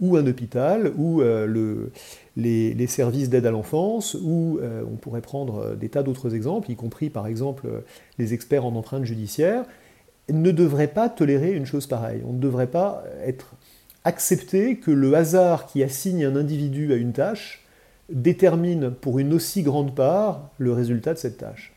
[0.00, 1.88] ou un hôpital, ou euh,
[2.36, 6.70] les, services d'aide à l'enfance, ou euh, on pourrait prendre euh, des tas d'autres exemples,
[6.70, 7.66] y compris par exemple
[8.16, 9.64] les experts en empreinte judiciaire,
[10.32, 12.22] ne devrait pas tolérer une chose pareille.
[12.24, 13.54] On ne devrait pas être
[14.04, 17.64] accepter que le hasard qui assigne un individu à une tâche
[18.08, 21.72] détermine pour une aussi grande part le résultat de cette tâche.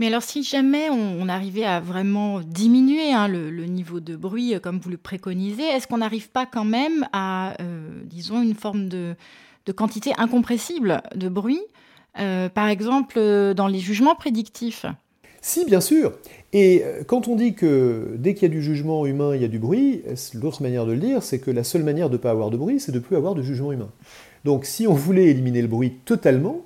[0.00, 4.58] Mais alors si jamais on, arrivait à vraiment diminuer hein, le, niveau de bruit euh,
[4.58, 8.88] comme vous le préconisez, est-ce qu'on n'arrive pas quand même à, euh, disons, une forme
[8.88, 9.14] de,
[9.76, 11.60] quantité incompressible de bruit,
[12.18, 13.20] euh, par exemple
[13.54, 14.86] dans les jugements prédictifs?
[15.42, 16.14] Si, bien sûr.
[16.52, 19.48] Et quand on dit que dès qu'il y a du jugement humain, il y a
[19.48, 20.02] du bruit,
[20.34, 22.56] l'autre manière de le dire, c'est que la seule manière de ne pas avoir de
[22.56, 23.90] bruit, c'est de ne plus avoir de jugement humain.
[24.44, 26.62] Donc si on voulait éliminer le bruit totalement,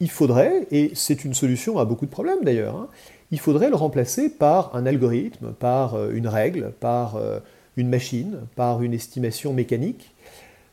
[0.00, 2.88] il faudrait, et c'est une solution à beaucoup de problèmes d'ailleurs, hein,
[3.30, 7.40] il faudrait le remplacer par un algorithme, par euh, une règle, par euh,
[7.76, 10.12] une machine, par une estimation mécanique,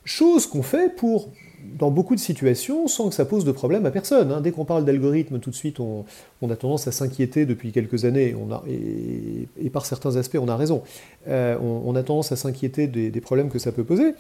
[0.05, 1.29] chose qu'on fait pour
[1.77, 4.31] dans beaucoup de situations sans que ça pose de problème à personne.
[4.31, 4.41] Hein.
[4.41, 6.05] Dès qu'on parle d'algorithme, tout de suite, on,
[6.49, 8.35] a tendance à s'inquiéter depuis quelques années,
[8.67, 10.83] et, par certains aspects, on a raison.
[11.27, 14.13] Euh, on, a tendance à s'inquiéter des, problèmes que ça peut poser.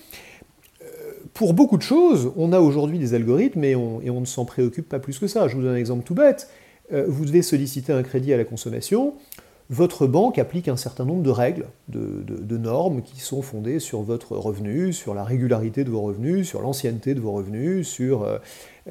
[1.41, 4.99] Pour beaucoup de choses, on a aujourd'hui des algorithmes et on, ne s'en préoccupe pas
[4.99, 5.47] plus que ça.
[5.47, 6.47] Je vous donne un exemple tout bête.
[6.93, 9.15] Euh, vous devez solliciter un crédit à la consommation
[9.71, 14.37] votre banque applique un certain nombre de règles, de, normes qui sont fondées sur votre
[14.37, 18.37] revenu, sur la régularité de vos revenus, sur l'ancienneté de vos revenus, sur euh,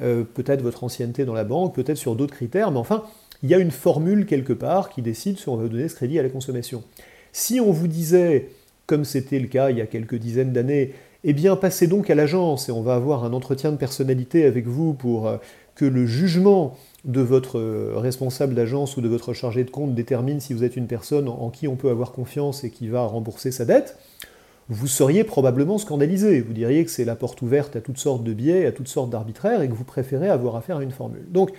[0.01, 3.03] euh, peut-être votre ancienneté dans la banque, peut-être sur d'autres critères, mais enfin,
[3.43, 6.19] il y a une formule quelque part qui décide si on va donner ce crédit
[6.19, 6.83] à la consommation.
[7.31, 8.49] Si on vous disait,
[8.87, 12.15] comme c'était le cas il y a quelques dizaines d'années, eh bien passez donc à
[12.15, 15.37] l'agence et on va avoir un entretien de personnalité avec vous pour euh,
[15.75, 20.39] que le jugement de votre euh, responsable d'agence ou de votre chargé de compte détermine
[20.39, 23.51] si vous êtes une personne en qui on peut avoir confiance et qui va rembourser
[23.51, 23.97] sa dette,
[24.69, 26.41] vous seriez probablement scandalisé.
[26.41, 29.09] Vous diriez que c'est la porte ouverte à toutes sortes de biais, à toutes sortes
[29.09, 31.25] d'arbitraires et que vous préférez avoir affaire à une formule.
[31.29, 31.51] Donc,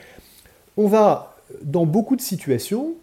[0.77, 2.95] on va, dans beaucoup de situations,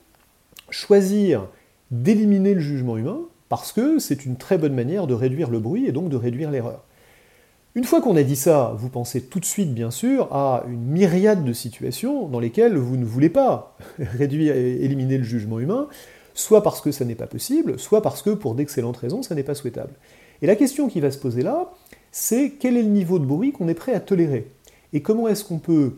[0.72, 1.48] choisir
[1.92, 5.88] d'éliminer le jugement humain parce que c'est une très bonne manière de réduire le bruit
[5.88, 6.84] et donc de réduire l'erreur.
[7.76, 10.86] Une fois qu'on a dit ça, vous pensez tout de suite, bien sûr, à une
[10.86, 15.88] myriade de situations dans lesquelles vous ne voulez pas réduire et éliminer le jugement humain,
[16.34, 19.44] soit parce que ça n'est pas possible, soit parce que, pour d'excellentes raisons, ça n'est
[19.44, 19.94] pas souhaitable.
[20.42, 21.72] Et la question qui va se poser là,
[22.12, 24.48] c'est quel est le niveau de bruit qu'on est prêt à tolérer
[24.94, 25.96] Et comment est-ce qu'on peut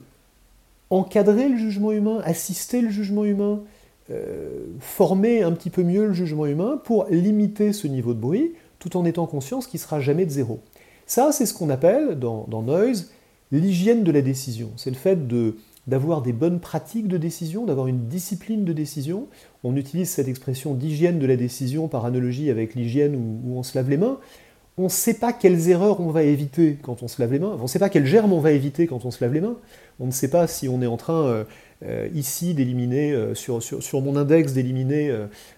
[0.89, 3.61] encadrer le jugement humain, assister le jugement humain,
[4.79, 8.97] former un petit peu mieux le jugement humain pour limiter ce niveau de bruit, tout
[8.97, 10.59] en étant conscient qu'il ne sera jamais de zéro.
[11.05, 13.11] Ça, c'est ce qu'on appelle dans, Noise
[13.51, 14.71] l'hygiène de la décision.
[14.77, 15.27] C'est le fait
[15.85, 19.27] d'avoir des bonnes pratiques de décision, d'avoir une discipline de décision.
[19.65, 23.77] On utilise cette expression d'hygiène de la décision par analogie avec l'hygiène où, on se
[23.77, 24.19] lave les mains.
[24.77, 27.57] On ne sait pas quelles erreurs on va éviter quand on se lave les mains.
[27.59, 29.57] On ne sait pas quels germes on va éviter quand on se lave les mains.
[29.99, 31.43] On ne sait pas si on est en train euh, euh,
[32.13, 35.11] ici d'éliminer, euh, sur, sur, mon index, d'éliminer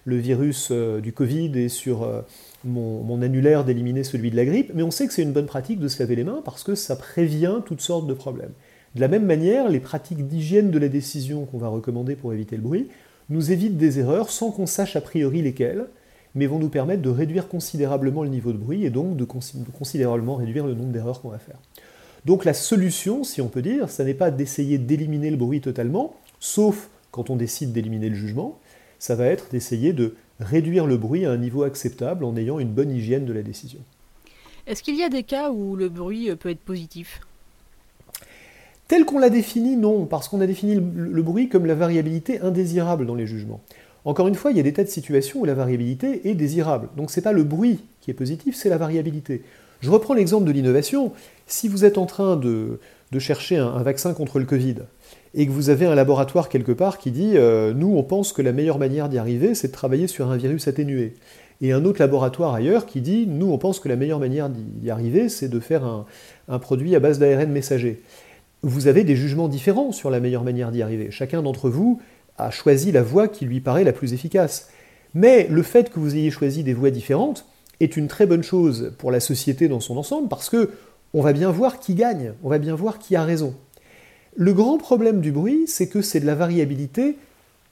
[0.04, 2.24] le virus du Covid et sur
[2.64, 5.80] mon, annulaire d'éliminer celui de la grippe, mais on sait que c'est une bonne pratique
[5.80, 8.52] de se laver les mains parce que ça prévient toutes sortes de problèmes.
[8.94, 12.56] De la même manière, les pratiques d'hygiène de la décision qu'on va recommander pour éviter
[12.56, 12.88] le bruit
[13.28, 15.86] nous évitent des erreurs sans qu'on sache a priori lesquelles,
[16.34, 20.36] mais vont nous permettre de réduire considérablement le niveau de bruit et donc de, considérablement
[20.36, 21.58] réduire le nombre d'erreurs qu'on va faire.
[22.24, 26.14] Donc la solution, si on peut dire, ça n'est pas d'essayer d'éliminer le bruit totalement,
[26.40, 28.58] sauf quand on décide d'éliminer le jugement,
[28.98, 32.70] ça va être d'essayer de réduire le bruit à un niveau acceptable en ayant une
[32.70, 33.80] bonne hygiène de la décision.
[34.66, 37.20] Est-ce qu'il y a des cas où le bruit peut être positif?
[38.88, 43.06] Tel qu'on l'a défini, non, parce qu'on a défini le, bruit comme la variabilité indésirable
[43.06, 43.60] dans les jugements.
[44.04, 46.88] Encore une fois, il y a des tas de situations où la variabilité est désirable.
[46.96, 49.42] Donc ce n'est pas le bruit qui est positif, c'est la variabilité.
[49.80, 51.12] Je reprends l'exemple de l'innovation.
[51.46, 52.78] Si vous êtes en train de,
[53.18, 54.76] chercher un, vaccin contre le Covid,
[55.34, 58.42] et que vous avez un laboratoire quelque part qui dit euh, nous on pense que
[58.42, 61.14] la meilleure manière d'y arriver c'est de travailler sur un virus atténué
[61.60, 64.90] et un autre laboratoire ailleurs qui dit nous on pense que la meilleure manière d'y
[64.90, 65.84] arriver c'est de faire
[66.48, 68.02] un, produit à base d'ARN messager.
[68.62, 71.10] Vous avez des jugements différents sur la meilleure manière d'y arriver.
[71.10, 72.00] Chacun d'entre vous
[72.38, 74.70] a choisi la voie qui lui paraît la plus efficace.
[75.12, 77.46] Mais le fait que vous ayez choisi des voies différentes
[77.80, 80.70] est une très bonne chose pour la société dans son ensemble parce que
[81.14, 83.54] on va bien voir qui gagne, on va bien voir qui a raison.
[84.36, 87.16] Le grand problème du bruit, c'est que c'est de la variabilité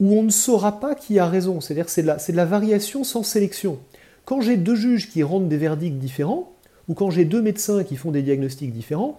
[0.00, 1.60] où on ne saura pas qui a raison.
[1.60, 3.78] C'est-à-dire c'est de, la, de la variation sans sélection.
[4.24, 6.52] Quand j'ai deux juges qui rendent des verdicts différents,
[6.88, 9.18] ou quand j'ai deux médecins qui font des diagnostics différents,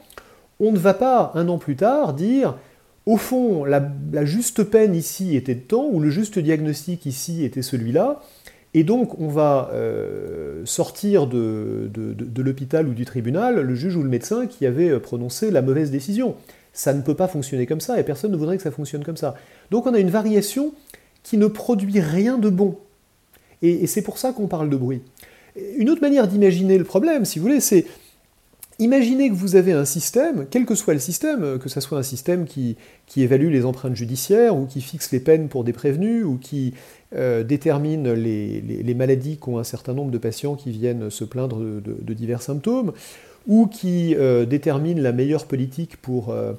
[0.60, 2.58] on ne va pas, un an plus tard, dire
[3.06, 3.92] au fond, la,
[4.24, 8.22] juste peine ici était de temps, ou le juste diagnostic ici était celui-là,
[8.74, 14.04] et donc on va euh, sortir de, de l'hôpital ou du tribunal le juge ou
[14.04, 16.36] le médecin qui avait prononcé la mauvaise décision.
[16.74, 19.18] Ça ne peut pas fonctionner comme ça et personne ne voudrait que ça fonctionne comme
[19.18, 19.36] ça.
[19.70, 20.74] Donc on a une variation
[21.22, 22.78] qui ne produit rien de bon.
[23.62, 25.02] Et, c'est pour ça qu'on parle de bruit.
[25.78, 27.86] Une autre manière d'imaginer le problème, si vous voulez, c'est
[28.80, 32.04] Imaginez que vous avez un système, quel que soit le système, que ce soit un
[32.04, 32.76] système qui,
[33.16, 36.74] évalue les empreintes judiciaires, ou qui fixe les peines pour des prévenus, ou qui
[37.16, 42.14] euh, détermine les, maladies qu'ont un certain nombre de patients qui viennent se plaindre de
[42.14, 42.94] divers symptômes,
[43.48, 46.54] ou qui euh, détermine la meilleure politique pour euh,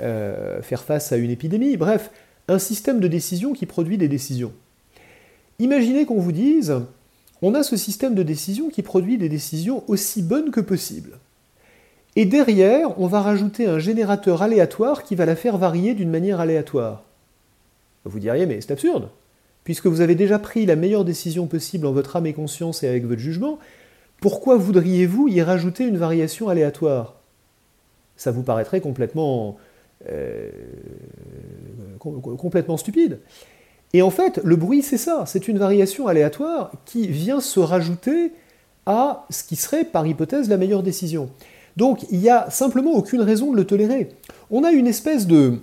[0.00, 1.76] euh, faire face à une épidémie.
[1.76, 2.10] Bref,
[2.48, 4.52] un système de décision qui produit des décisions.
[5.58, 6.74] Imaginez qu'on vous dise,
[7.42, 11.18] on a ce système de décision qui produit des décisions aussi bonnes que possible.
[12.16, 16.40] Et derrière, on va rajouter un générateur aléatoire qui va la faire varier d'une manière
[16.40, 17.02] aléatoire.
[18.04, 19.08] Vous diriez, mais c'est absurde.
[19.64, 22.88] Puisque vous avez déjà pris la meilleure décision possible en votre âme et conscience et
[22.88, 23.58] avec votre jugement,
[24.20, 27.16] pourquoi voudriez-vous y rajouter une variation aléatoire?
[28.16, 29.56] Ça vous paraîtrait complètement,
[30.08, 30.50] euh,
[31.98, 33.18] complètement stupide.
[33.92, 38.32] Et en fait, le bruit, c'est ça, c'est une variation aléatoire qui vient se rajouter
[38.86, 41.30] à ce qui serait, par hypothèse, la meilleure décision.
[41.76, 44.10] Donc il n'y a simplement aucune raison de le tolérer.
[44.50, 45.58] On a une espèce de...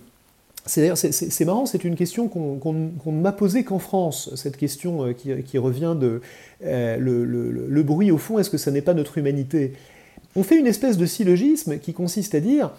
[0.67, 5.58] C'est marrant, c'est une question qu'on ne m'a posée qu'en France, cette question euh, qui,
[5.58, 6.21] revient de
[6.63, 9.74] euh, le, bruit au fond, est-ce que ça n'est pas notre humanité?
[10.36, 12.71] On fait une espèce de syllogisme qui consiste à dire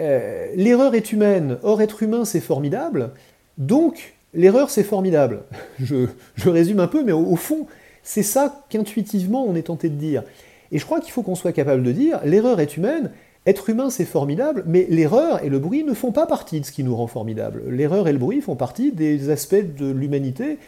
[0.00, 3.10] euh, l'erreur est humaine, or être humain c'est formidable,
[3.58, 5.42] donc l'erreur c'est formidable.
[5.80, 6.06] Je,
[6.48, 7.66] résume un peu, mais au fond,
[8.04, 10.22] c'est ça qu'intuitivement on est tenté de dire.
[10.72, 13.10] Et je crois qu'il faut qu'on soit capable de dire, l'erreur est humaine,
[13.46, 16.72] être humain c'est formidable, mais l'erreur et le bruit ne font pas partie de ce
[16.72, 17.62] qui nous rend formidable.
[17.68, 20.58] L'erreur et le bruit font partie des aspects de l'humanité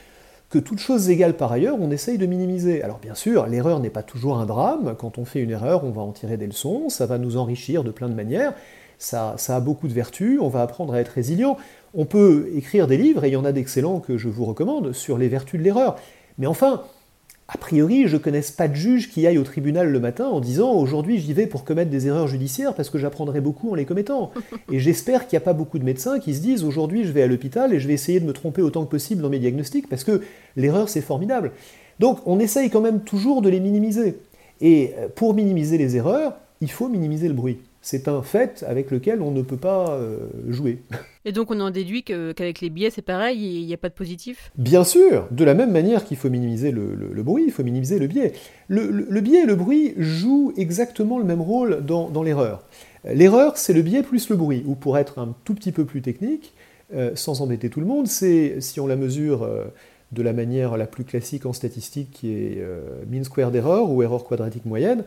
[0.49, 2.83] que toutes choses égales par ailleurs, on essaye de minimiser.
[2.83, 5.91] Alors bien sûr, l'erreur n'est pas toujours un drame, quand on fait une erreur, on
[5.91, 8.55] va en tirer des leçons, ça va nous enrichir de plein de manières,
[8.99, 11.57] ça, ça a beaucoup de vertus, on va apprendre à être résilient.
[11.95, 14.93] On peut écrire des livres, et il y en a d'excellents que je vous recommande,
[14.93, 15.97] sur les vertus de l'erreur.
[16.39, 16.83] Mais enfin,
[17.49, 20.41] a priori, je ne connaisse pas de juge qui aille au tribunal le matin en
[20.41, 23.85] disant aujourd'hui j'y vais pour commettre des erreurs judiciaires parce que j'apprendrai beaucoup en les
[23.85, 24.33] commettant.
[24.73, 27.23] Et j'espère qu'il n'y a pas beaucoup de médecins qui se disent aujourd'hui je vais
[27.23, 29.89] à l'hôpital et je vais essayer de me tromper autant que possible dans mes diagnostics
[29.89, 30.23] parce que
[30.57, 31.53] l'erreur c'est formidable.
[32.01, 34.19] Donc on essaye quand même toujours de les minimiser.
[34.61, 38.91] Et euh, pour minimiser les erreurs, il faut minimiser le bruit c'est un fait avec
[38.91, 40.83] lequel on ne peut pas euh, jouer.
[41.27, 43.95] Et donc on en déduit qu'avec les biais c'est pareil, il n'y a pas de
[43.95, 44.53] positif?
[44.57, 48.07] Bien sûr, de la même manière qu'il faut minimiser le, bruit, il faut minimiser le
[48.07, 48.33] biais.
[48.69, 52.63] Le, biais et le bruit jouent exactement le même rôle dans, l'erreur.
[53.05, 56.01] L'erreur c'est le biais plus le bruit, ou pour être un tout petit peu plus
[56.01, 56.55] technique,
[56.95, 59.43] euh, sans embêter tout le monde, c'est si on la mesure...
[59.43, 59.65] Euh,
[60.13, 62.65] de la manière la plus classique en statistique qui est
[63.11, 65.03] mean square d'erreur ou erreur quadratique moyenne,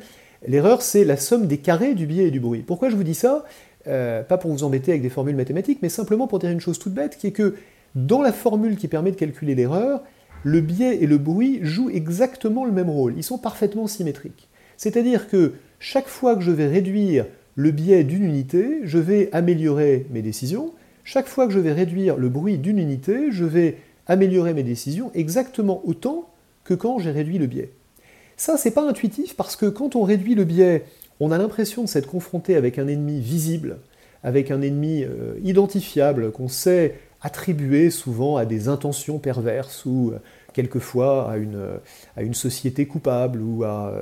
[0.47, 2.61] L'erreur, c'est la somme des carrés du biais et du bruit.
[2.61, 3.43] Pourquoi je vous dis ça?
[3.89, 6.79] Euh, Pas pour vous embêter avec des formules mathématiques, mais simplement pour dire une chose
[6.79, 7.55] toute bête, qui est que
[7.95, 10.03] dans la formule qui permet de calculer l'erreur,
[10.43, 13.15] le biais et le bruit jouent exactement le même rôle.
[13.17, 14.47] Ils sont parfaitement symétriques.
[14.77, 17.25] C'est-à-dire que chaque fois que je vais réduire
[17.55, 20.73] le biais d'une unité, je vais améliorer mes décisions.
[21.03, 25.11] Chaque fois que je vais réduire le bruit d'une unité, je vais améliorer mes décisions
[25.13, 26.29] exactement autant
[26.63, 27.71] que quand j'ai réduit le biais.
[28.37, 30.85] Ça, c'est pas intuitif parce que quand on réduit le biais,
[31.19, 33.77] on a l'impression de s'être confronté avec un ennemi visible,
[34.23, 40.19] avec un ennemi euh, identifiable, qu'on sait attribuer souvent à des intentions perverses ou euh,
[40.53, 41.77] quelquefois à une, euh,
[42.15, 43.93] à une, société coupable ou à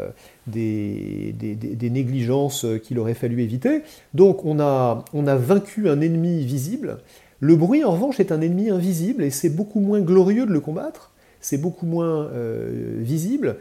[0.45, 3.82] des, des, négligences qu'il aurait fallu éviter.
[4.13, 6.99] Donc on a, on a vaincu un ennemi visible.
[7.39, 10.60] Le bruit, en revanche, est un ennemi invisible et c'est beaucoup moins glorieux de le
[10.60, 12.30] combattre, c'est beaucoup moins
[12.97, 13.58] visible,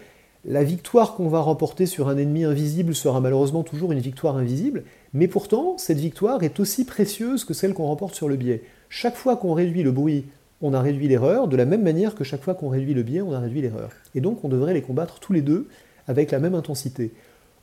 [0.49, 4.85] la victoire qu'on va remporter sur un ennemi invisible sera malheureusement toujours une victoire invisible,
[5.13, 8.63] mais pourtant, cette victoire est aussi précieuse que celle qu'on remporte sur le biais.
[8.89, 10.27] Chaque fois qu'on réduit le bruit,
[10.63, 13.23] on a réduit l'erreur, de la même manière que chaque fois qu'on réduit le biais,
[13.23, 13.91] on a réduit l'erreur.
[14.15, 15.67] Et donc, on devrait les combattre tous les deux
[16.07, 17.13] avec la même intensité.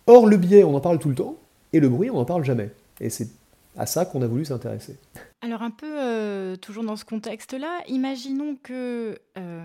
[0.06, 1.38] Or, le biais, on en parle tout le temps,
[1.72, 2.69] et le bruit, on n'en parle jamais.
[3.00, 3.30] Et c'est
[3.78, 4.98] à ça qu'on a voulu s'intéresser.
[5.41, 9.63] Alors un peu euh, toujours dans ce contexte-là, imaginons que euh,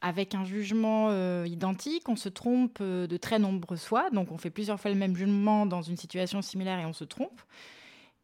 [0.00, 4.50] avec un jugement euh, identique, on se trompe de très nombreuses fois, donc on fait
[4.50, 7.40] plusieurs fois le même jugement dans une situation similaire et on se trompe,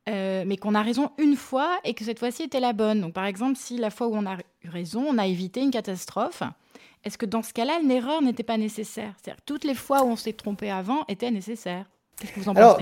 [0.06, 3.00] mais qu'on a raison une fois et que cette fois-ci était la bonne.
[3.00, 5.70] Donc par exemple, si la fois où on a eu raison, on a évité une
[5.70, 6.42] catastrophe,
[7.04, 9.12] est-ce que dans ce cas-là, l'erreur n'était pas nécessaire?
[9.20, 11.84] C'est-à-dire que toutes les fois où on s'est trompé avant étaient nécessaires.
[12.54, 12.78] Alors,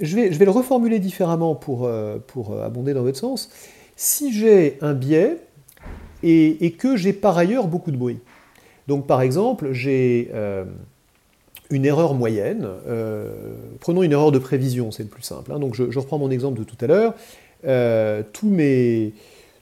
[0.00, 3.50] je, vais, je vais le reformuler différemment pour, euh, pour euh, abonder dans votre sens.
[3.96, 5.38] Si j'ai un biais
[6.22, 8.18] et, que j'ai par ailleurs beaucoup de bruit,
[8.88, 10.64] donc par exemple, j'ai euh,
[11.70, 12.66] une erreur moyenne,
[13.80, 15.52] prenons une erreur de prévision, c'est le plus simple.
[15.52, 15.58] Hein.
[15.58, 17.14] donc je, reprends mon exemple de tout à l'heure.
[18.32, 19.12] tous, mes,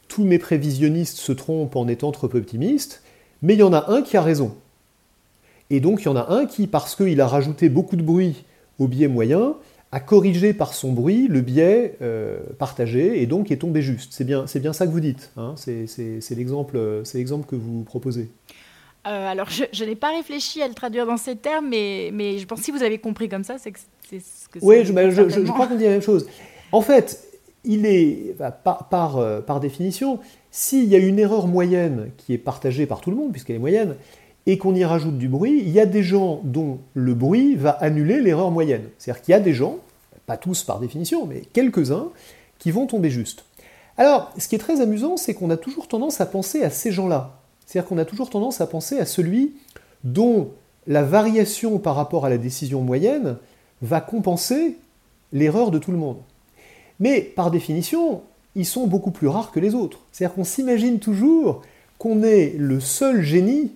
[0.09, 3.03] tous mes prévisionnistes se trompent en étant trop optimistes,
[3.43, 4.55] mais il y en a un qui a raison.
[5.71, 8.45] Et donc il y en a un qui, parce qu'il a rajouté beaucoup de bruit
[8.79, 9.55] au biais moyen,
[9.91, 14.13] a corrigé par son bruit le biais euh, partagé et donc est tombé juste.
[14.13, 15.33] C'est bien, c'est bien ça que vous dites.
[15.37, 15.87] Hein c'est,
[16.37, 18.29] l'exemple, c'est l'exemple que vous proposez.
[19.07, 22.47] Euh, alors, je, n'ai pas réfléchi à le traduire dans ces termes, mais, mais je
[22.47, 23.79] pense que si vous avez compris comme ça, c'est que
[24.11, 26.29] c'est ce que Oui, je, je, crois qu'on dit la même chose.
[26.73, 27.23] En fait,
[27.65, 30.19] il est, bah, par, euh, par, définition,
[30.51, 33.61] s'il y a une erreur moyenne qui est partagée par tout le monde, puisqu'elle est
[33.61, 33.95] moyenne,
[34.49, 37.71] et qu'on y rajoute du bruit, il y a des gens dont le bruit va
[37.71, 38.85] annuler l'erreur moyenne.
[38.97, 39.77] C'est-à-dire qu'il y a des gens,
[40.25, 42.09] pas tous par définition, mais quelques-uns,
[42.59, 43.45] qui vont tomber juste.
[43.99, 46.91] Alors, ce qui est très amusant, c'est qu'on a toujours tendance à penser à ces
[46.93, 47.39] gens-là.
[47.67, 49.53] C'est-à-dire qu'on a toujours tendance à penser à celui
[50.03, 50.49] dont
[50.87, 53.37] la variation par rapport à la décision moyenne
[53.83, 54.79] va compenser
[55.31, 56.23] l'erreur de tout le monde.
[57.01, 58.23] Mais par définition,
[58.55, 59.99] ils sont beaucoup plus rares que les autres.
[60.11, 61.61] C'est-à-dire qu'on s'imagine toujours
[61.99, 63.73] qu'on est le seul génie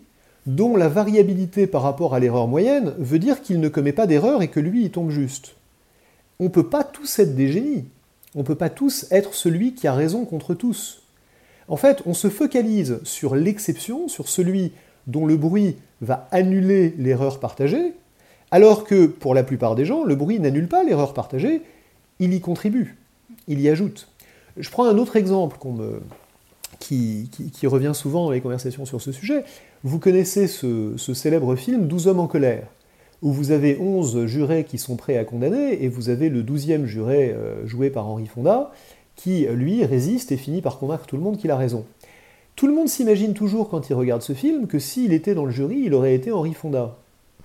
[0.47, 4.43] dont la variabilité par rapport à l'erreur moyenne veut dire qu'il ne commet pas d'erreur
[4.43, 5.55] et que lui, il tombe juste.
[6.41, 7.85] On ne peut pas tous être des génies.
[8.35, 11.03] On ne peut pas tous être celui qui a raison contre tous.
[11.69, 14.73] En fait, on se focalise sur l'exception, sur celui
[15.07, 17.95] dont le bruit va annuler l'erreur partagée,
[18.51, 21.63] alors que pour la plupart des gens, le bruit n'annule pas l'erreur partagée,
[22.19, 22.97] il y contribue,
[23.49, 24.09] il y ajoute.
[24.57, 25.57] Je prends un autre exemple
[26.79, 27.31] qui,
[27.65, 29.45] revient souvent dans les conversations sur ce sujet.
[29.85, 32.69] Vous connaissez ce, célèbre film 12 hommes en colère,
[33.21, 36.85] où vous avez 11 jurés qui sont prêts à condamner, et vous avez le 12e
[36.85, 38.71] juré euh, joué par Henri Fonda,
[39.17, 41.85] qui, lui, résiste et finit par convaincre tout le monde qu'il a raison.
[42.55, 45.51] Tout le monde s'imagine toujours quand il regarde ce film que s'il était dans le
[45.51, 46.97] jury, il aurait été Henri Fonda.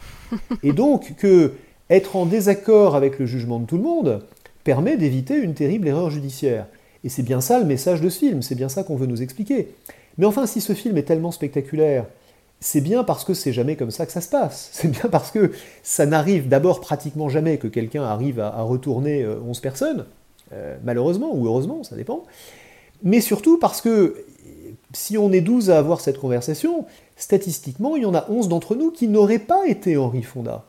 [0.63, 1.53] Et donc que
[1.89, 4.21] être en désaccord avec le jugement de tout le monde
[4.63, 6.67] permet d'éviter une terrible erreur judiciaire.
[7.03, 9.23] Et c'est bien ça le message de ce film, c'est bien ça qu'on veut nous
[9.23, 9.69] expliquer.
[10.17, 12.05] Mais enfin, si ce film est tellement spectaculaire,
[12.59, 14.69] c'est bien parce que c'est jamais comme ça que ça se passe.
[14.73, 15.51] C'est bien parce que
[15.83, 20.05] ça n'arrive d'abord pratiquement jamais que quelqu'un arrive à, retourner 11 euh, personnes,
[20.53, 22.23] euh, malheureusement ou heureusement, ça dépend.
[23.03, 24.25] Mais surtout parce que
[24.93, 26.85] si on est 12 à avoir cette conversation,
[27.15, 30.63] statistiquement, il y en a 11 d'entre nous qui n'auraient pas été Henri Fonda.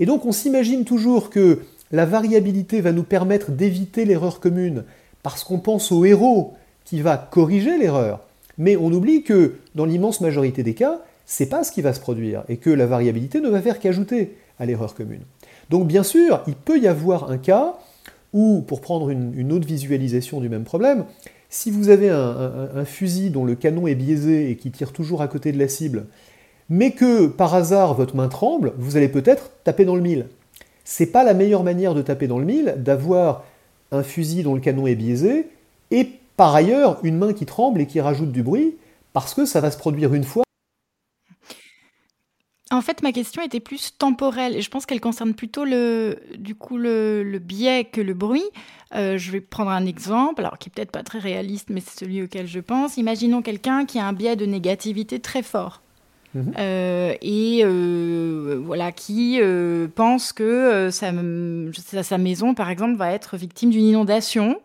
[0.00, 1.60] Et donc on s'imagine toujours que
[1.92, 4.84] la variabilité va nous permettre d'éviter l'erreur commune,
[5.22, 6.54] parce qu'on pense au héros
[6.84, 8.25] qui va corriger l'erreur.
[8.58, 12.00] Mais on oublie que dans l'immense majorité des cas, c'est pas ce qui va se
[12.00, 15.22] produire, et que la variabilité ne va faire qu'ajouter à l'erreur commune.
[15.70, 17.74] Donc bien sûr, il peut y avoir un cas
[18.32, 21.04] où, pour prendre une autre visualisation du même problème,
[21.48, 25.28] si vous avez un, fusil dont le canon est biaisé et qui tire toujours à
[25.28, 26.06] côté de la cible,
[26.68, 30.26] mais que par hasard votre main tremble, vous allez peut-être taper dans le mille.
[30.84, 33.44] C'est pas la meilleure manière de taper dans le mille d'avoir
[33.92, 35.48] un fusil dont le canon est biaisé
[35.90, 38.76] et par ailleurs une main qui tremble et qui rajoute du bruit
[39.12, 40.46] parce que ça va se produire une fois
[42.72, 46.56] en fait, ma question était plus temporelle et je pense qu'elle concerne plutôt le, du
[46.56, 48.44] coup, le, biais que le bruit.
[48.94, 52.00] Euh, je vais prendre un exemple, alors qui est peut-être pas très réaliste, mais c'est
[52.00, 52.96] celui auquel je pense.
[52.96, 55.80] Imaginons quelqu'un qui a un biais de négativité très fort.
[56.34, 56.54] Mhm.
[56.58, 59.38] Euh, et euh, voilà, qui
[59.94, 61.12] pense que sa,
[62.02, 64.60] sa, maison, par exemple, va être victime d'une inondation.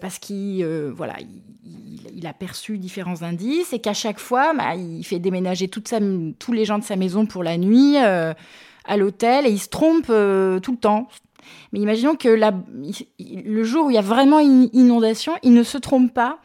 [0.00, 0.64] Parce qu'il
[0.94, 1.14] voilà,
[2.14, 6.64] il, a perçu différents indices et qu'à chaque fois, bah, il fait déménager tous les
[6.64, 10.12] gens de sa maison pour la nuit à l'hôtel et il se trompe tout
[10.72, 11.08] le temps.
[11.72, 15.78] Mais imaginons que le jour où il y a vraiment une inondation, il ne se
[15.78, 16.38] trompe pas.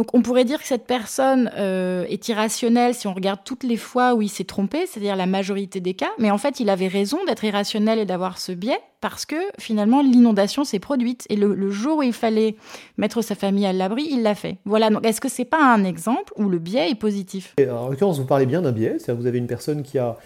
[0.00, 3.76] Donc on pourrait dire que cette personne euh, est irrationnelle si on regarde toutes les
[3.76, 6.08] fois où il s'est trompé, c'est-à-dire la majorité des cas.
[6.18, 10.00] Mais en fait, il avait raison d'être irrationnel et d'avoir ce biais parce que finalement
[10.00, 12.56] l'inondation s'est produite et le, jour où il fallait
[12.96, 14.56] mettre sa famille à l'abri, il l'a fait.
[14.64, 14.88] Voilà.
[14.88, 17.54] Donc est-ce que c'est pas un exemple où le biais est positif?
[17.58, 20.16] En l'occurrence, vous parlez bien d'un biais, c'est-à-dire que vous avez une personne qui a,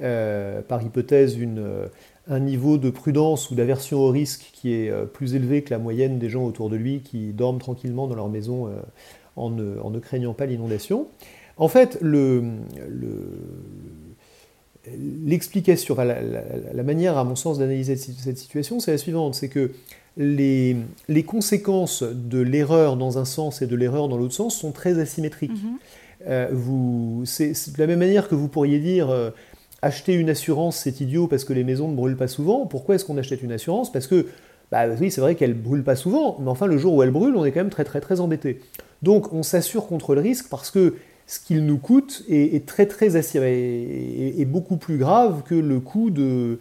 [0.00, 1.88] euh, par hypothèse, une
[2.26, 5.78] un niveau de prudence ou d'aversion au risque qui est euh, plus élevé que la
[5.78, 8.70] moyenne des gens autour de lui qui dorment tranquillement dans leur maison
[9.36, 11.08] euh, en ne, craignant pas l'inondation.
[11.56, 11.98] En fait,
[15.24, 19.70] l'explication, la, manière, à mon sens, d'analyser cette situation, c'est la suivante, c'est que
[20.16, 20.76] les,
[21.26, 25.52] conséquences de l'erreur dans un sens et de l'erreur dans l'autre sens sont très asymétriques.
[25.52, 26.26] Mm-hmm.
[26.26, 29.32] Euh, c'est de la même manière que vous pourriez dire
[29.84, 32.66] acheter une assurance, c'est idiot parce que les maisons ne brûlent pas souvent.
[32.66, 33.92] Pourquoi est-ce qu'on achète une assurance?
[33.92, 34.26] Parce que,
[34.74, 37.12] bah oui, c'est vrai qu'elle ne brûle pas souvent, mais enfin, le jour où elle
[37.12, 38.58] brûle, on est quand même très, très, très embêté.
[39.02, 40.96] Donc, on s'assure contre le risque parce que
[41.28, 46.10] ce qu'il nous coûte est, très, très assuré, est, beaucoup plus grave que le coût
[46.10, 46.58] de,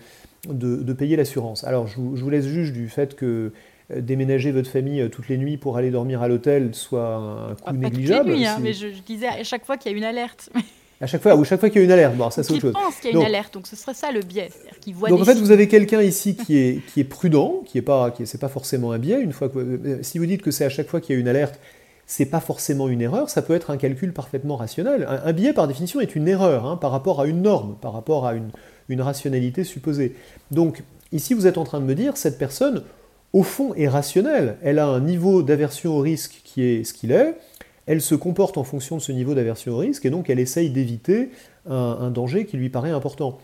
[0.48, 1.64] de, payer l'assurance.
[1.64, 3.52] Alors, je vous, laisse juge du fait que
[3.92, 7.56] euh, déménager votre famille euh, toutes les nuits pour aller dormir à l'hôtel soit un
[7.56, 8.26] coût négligeable.
[8.26, 10.04] Toutes les nuits, hein, mais je, je, disais à chaque fois qu'il y a une
[10.04, 10.52] alerte.
[11.04, 12.16] À chaque fois, ou chaque fois qu'il y a une alerte.
[12.16, 12.72] Bon, ça c'est autre chose.
[12.72, 14.50] pense qu'il y a une alerte, donc ce serait ça le biais.
[14.94, 17.82] Voit donc en fait, vous avez quelqu'un ici qui est, qui est prudent, qui est
[17.82, 19.20] pas, qui c'est pas forcément un biais.
[19.20, 21.20] Une fois que, euh, si vous dites que c'est à chaque fois qu'il y a
[21.20, 21.60] une alerte,
[22.06, 25.06] c'est pas forcément une erreur, ça peut être un calcul parfaitement rationnel.
[25.10, 28.26] Un, biais, par définition, est une erreur hein, par rapport à une norme, par rapport
[28.26, 28.52] à une,
[28.88, 30.16] une rationalité supposée.
[30.52, 32.84] Donc ici, vous êtes en train de me dire, cette personne,
[33.34, 34.56] au fond, est rationnelle.
[34.64, 37.36] Elle a un niveau d'aversion au risque qui est ce qu'il est.
[37.86, 40.70] Elle se comporte en fonction de ce niveau d'aversion au risque et donc elle essaye
[40.70, 41.30] d'éviter
[41.70, 43.40] un, danger qui lui paraît important.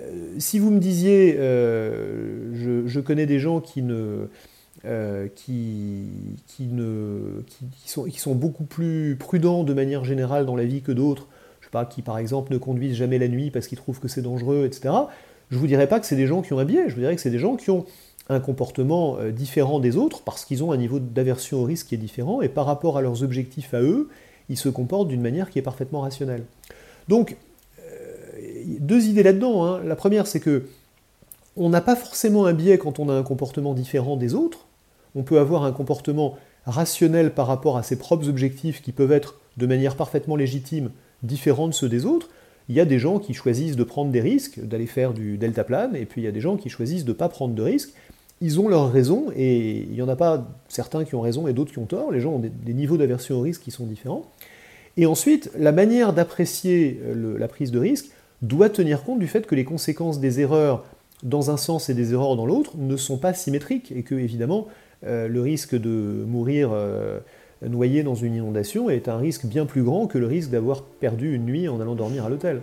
[0.00, 4.28] Euh, si vous me disiez, euh, je, connais des gens qui ne,
[4.84, 6.08] euh, qui,
[6.60, 10.92] ne, qui, sont, qui, sont, beaucoup plus prudents de manière générale dans la vie que
[10.92, 11.28] d'autres,
[11.60, 14.08] je sais pas, qui par exemple ne conduisent jamais la nuit parce qu'ils trouvent que
[14.08, 14.94] c'est dangereux, etc.
[15.50, 17.14] Je vous dirais pas que c'est des gens qui ont un biais, je vous dirais
[17.14, 17.84] que c'est des gens qui ont
[18.28, 21.94] un comportement euh, différent des autres parce qu'ils ont un niveau d'aversion au risque qui
[21.94, 24.08] est différent et par rapport à leurs objectifs à eux,
[24.48, 26.44] ils se comportent d'une manière qui est parfaitement rationnelle.
[27.08, 27.36] Donc,
[27.80, 29.64] euh, deux idées là-dedans.
[29.64, 29.80] Hein.
[29.84, 30.66] La première, c'est que
[31.56, 34.66] on n'a pas forcément un biais quand on a un comportement différent des autres.
[35.14, 39.40] On peut avoir un comportement rationnel par rapport à ses propres objectifs qui peuvent être
[39.58, 40.90] de manière parfaitement légitime
[41.22, 42.28] différents de ceux des autres.
[42.68, 45.94] Il y a des gens qui choisissent de prendre des risques, d'aller faire du deltaplane,
[45.96, 47.92] et puis il y a des gens qui choisissent de ne pas prendre de risques,
[48.42, 51.52] ils ont leurs raisons, et il n'y en a pas certains qui ont raison et
[51.52, 54.24] d'autres qui ont tort, les gens ont des, niveaux d'aversion au risque qui sont différents.
[54.96, 58.06] Et ensuite, la manière d'apprécier euh, la prise de risque
[58.42, 60.84] doit tenir compte du fait que les conséquences des erreurs
[61.22, 64.66] dans un sens et des erreurs dans l'autre ne sont pas symétriques, et que, évidemment,
[65.06, 67.20] euh, le risque de mourir euh,
[67.64, 71.32] noyé dans une inondation est un risque bien plus grand que le risque d'avoir perdu
[71.32, 72.60] une nuit en allant dormir à l'hôtel.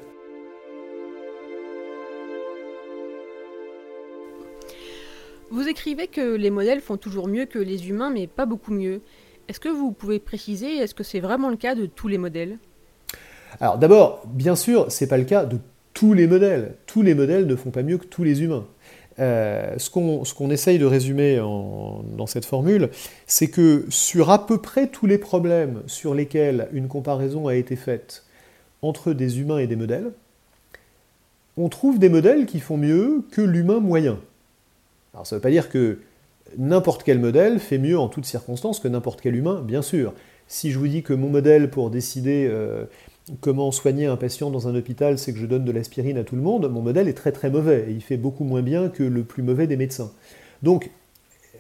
[5.51, 9.01] Vous écrivez que les modèles font toujours mieux que les humains, mais pas beaucoup mieux.
[9.47, 12.59] Est-ce que vous pouvez préciser, est-ce que c'est vraiment le cas de tous les modèles?
[13.59, 15.57] Alors d'abord, bien sûr, c'est pas le cas de
[15.95, 16.75] tous les modèles.
[16.85, 18.67] Tous les modèles ne font pas mieux que tous les humains.
[19.17, 22.89] Euh, ce qu'on essaye de résumer dans cette formule,
[23.25, 27.75] c'est que sur à peu près tous les problèmes sur lesquels une comparaison a été
[27.75, 28.23] faite
[28.83, 30.11] entre des humains et des modèles,
[31.57, 34.19] on trouve des modèles qui font mieux que l'humain moyen.
[35.14, 35.99] Alors ça ne veut pas dire que
[36.57, 40.14] n'importe quel modèle fait mieux en toutes circonstances que n'importe quel humain, bien sûr.
[40.47, 42.86] Si je vous dis que mon modèle pour décider euh,
[43.41, 46.36] comment soigner un patient dans un hôpital, c'est que je donne de l'aspirine à tout
[46.36, 49.03] le monde, mon modèle est très très mauvais et il fait beaucoup moins bien que
[49.03, 50.12] le plus mauvais des médecins.
[50.64, 50.89] Donc,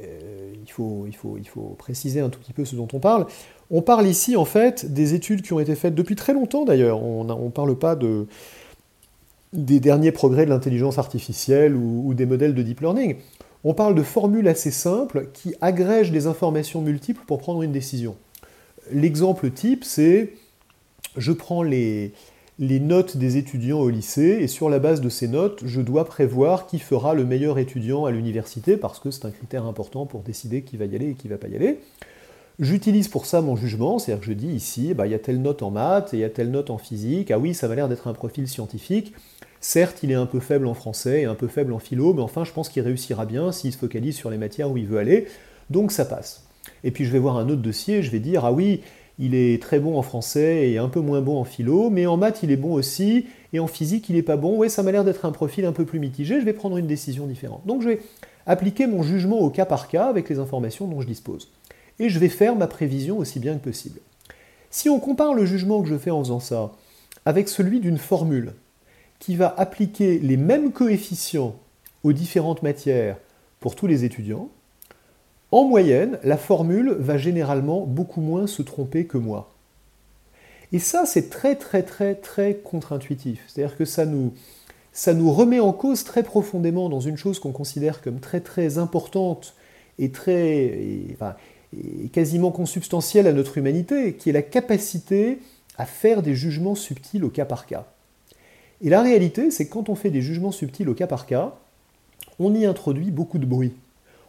[0.01, 2.99] euh, il, faut, il, faut, il faut préciser un tout petit peu ce dont on
[2.99, 3.27] parle.
[3.71, 7.03] On parle ici en fait des études qui ont été faites depuis très longtemps d'ailleurs.
[7.03, 8.25] On ne parle pas de,
[9.53, 13.15] des derniers progrès de l'intelligence artificielle ou, des modèles de deep learning.
[13.63, 18.15] On parle de formules assez simples qui agrègent des informations multiples pour prendre une décision.
[18.91, 20.33] L'exemple type, c'est
[21.17, 22.13] je prends les,
[22.59, 26.67] notes des étudiants au lycée et sur la base de ces notes, je dois prévoir
[26.67, 30.61] qui fera le meilleur étudiant à l'université parce que c'est un critère important pour décider
[30.61, 31.79] qui va y aller et qui va pas y aller.
[32.59, 35.41] J'utilise pour ça mon jugement, c'est-à-dire que je dis ici, bah, il y a telle
[35.41, 37.75] note en maths et il y a telle note en physique, ah oui, ça m'a
[37.75, 39.13] l'air d'être un profil scientifique,
[39.61, 42.21] Certes, il est un peu faible en français et un peu faible en philo, mais
[42.21, 44.99] enfin, je pense qu'il réussira bien s'il se focalise sur les matières où il veut
[44.99, 45.27] aller,
[45.69, 46.45] donc ça passe.
[46.83, 48.81] Et puis je vais voir un autre dossier, je vais dire, ah oui,
[49.17, 52.15] il est très bon en français et un peu moins bon en philo, mais en
[52.15, 54.93] maths il est bon aussi, et en physique il n'est pas bon, ouais, ça m'a
[54.93, 57.61] l'air d'être un profil un peu plus mitigé, je vais prendre une décision différente.
[57.65, 58.01] Donc je vais
[58.45, 61.51] appliquer mon jugement au cas par cas avec les informations dont je dispose.
[61.99, 63.99] Et je vais faire ma prévision aussi bien que possible.
[64.69, 66.71] Si on compare le jugement que je fais en faisant ça
[67.25, 68.53] avec celui d'une formule,
[69.19, 71.55] qui va appliquer les mêmes coefficients
[72.03, 73.17] aux différentes matières
[73.59, 74.49] pour tous les étudiants,
[75.51, 79.49] en moyenne, la formule va généralement beaucoup moins se tromper que moi.
[80.71, 83.43] Et ça, c'est très très très très contre-intuitif.
[83.47, 84.31] C'est-à-dire que ça nous,
[85.33, 89.55] remet en cause très profondément dans une chose qu'on considère comme très très importante
[89.97, 90.77] et très
[92.13, 95.39] quasiment consubstantielle à notre humanité, qui est la capacité
[95.77, 97.87] à faire des jugements subtils au cas par cas.
[98.81, 101.55] Et la réalité, c'est que quand on fait des jugements subtils au cas par cas,
[102.39, 103.73] on y introduit beaucoup de bruit.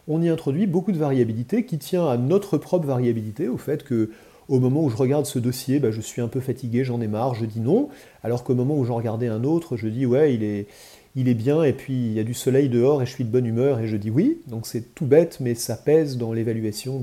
[0.09, 4.11] On y introduit beaucoup de variabilité qui tient à notre propre variabilité, au fait que
[4.49, 7.07] au moment où je regarde ce dossier, bah, je suis un peu fatigué, j'en ai
[7.07, 7.89] marre, je dis non,
[8.25, 11.73] alors qu'au moment où j'en regardais un autre, je dis ouais, il est, bien, et
[11.73, 13.97] puis il y a du soleil dehors, et je suis de bonne humeur, et je
[13.97, 14.39] dis oui.
[14.49, 17.01] Donc c'est tout bête, mais ça pèse dans l'évaluation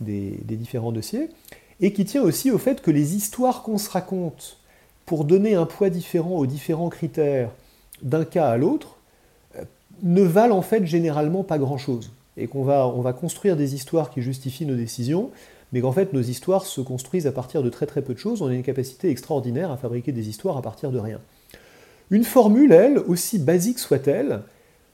[0.00, 1.30] des différents dossiers.
[1.80, 4.59] Et qui tient aussi au fait que les histoires qu'on se raconte
[5.10, 7.50] pour donner un poids différent aux différents critères
[8.00, 8.96] d'un cas à l'autre,
[9.56, 9.64] euh,
[10.04, 12.12] ne valent en fait généralement pas grand-chose.
[12.36, 15.30] Et qu'on va, on construire des histoires qui justifient nos décisions,
[15.72, 18.40] mais qu'en fait nos histoires se construisent à partir de très très peu de choses.
[18.40, 21.18] On a une capacité extraordinaire à fabriquer des histoires à partir de rien.
[22.10, 24.42] Une formule, elle, aussi basique soit-elle,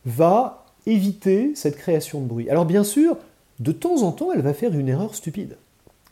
[0.07, 2.49] va éviter cette création de bruit.
[2.49, 3.19] Alors bien sûr,
[3.61, 5.59] de temps en temps, elle va faire une erreur stupide.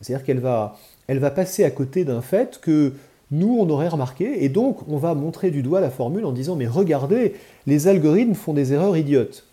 [0.02, 0.76] C'est-à-dire qu'elle va,
[1.06, 2.92] elle va passer à côté d'un fait que
[3.34, 6.56] nous, on aurait remarqué, et donc on va montrer du doigt la formule en disant
[6.56, 7.34] mais regardez,
[7.66, 9.44] les algorithmes font des erreurs idiotes.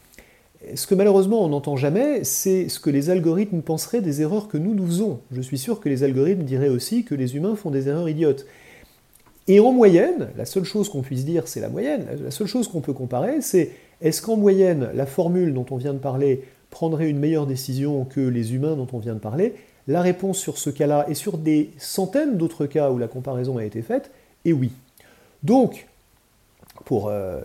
[0.75, 4.57] ce que malheureusement on n'entend jamais, c'est ce que les algorithmes penseraient des erreurs que
[4.57, 5.19] nous nous faisons.
[5.31, 8.45] Je suis sûr que les algorithmes diraient aussi que les humains font des erreurs idiotes.
[9.47, 12.05] Et en moyenne, la seule chose qu'on puisse dire, c'est la moyenne.
[12.23, 15.93] La seule chose qu'on peut comparer, c'est est-ce qu'en moyenne, la formule dont on vient
[15.93, 19.55] de parler prendrait une meilleure décision que les humains dont on vient de parler?
[19.87, 23.65] La réponse sur ce cas-là et sur des centaines d'autres cas où la comparaison a
[23.65, 24.11] été faite
[24.45, 24.71] est oui.
[25.43, 25.87] Donc,
[26.85, 27.41] pour euh,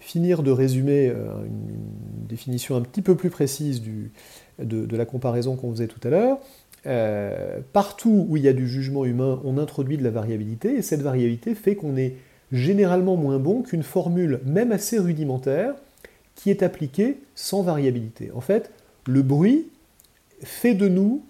[0.00, 3.82] finir de résumer euh, une, définition un petit peu plus précise
[4.58, 6.38] de, la comparaison qu'on faisait tout à l'heure,
[6.86, 10.82] euh, partout où il y a du jugement humain, on introduit de la variabilité, et
[10.82, 12.14] cette variabilité fait qu'on est
[12.50, 15.74] généralement moins bon qu'une formule, même assez rudimentaire,
[16.34, 18.30] qui est appliquée sans variabilité.
[18.34, 18.70] En fait,
[19.06, 19.66] le bruit
[20.42, 21.22] fait de nous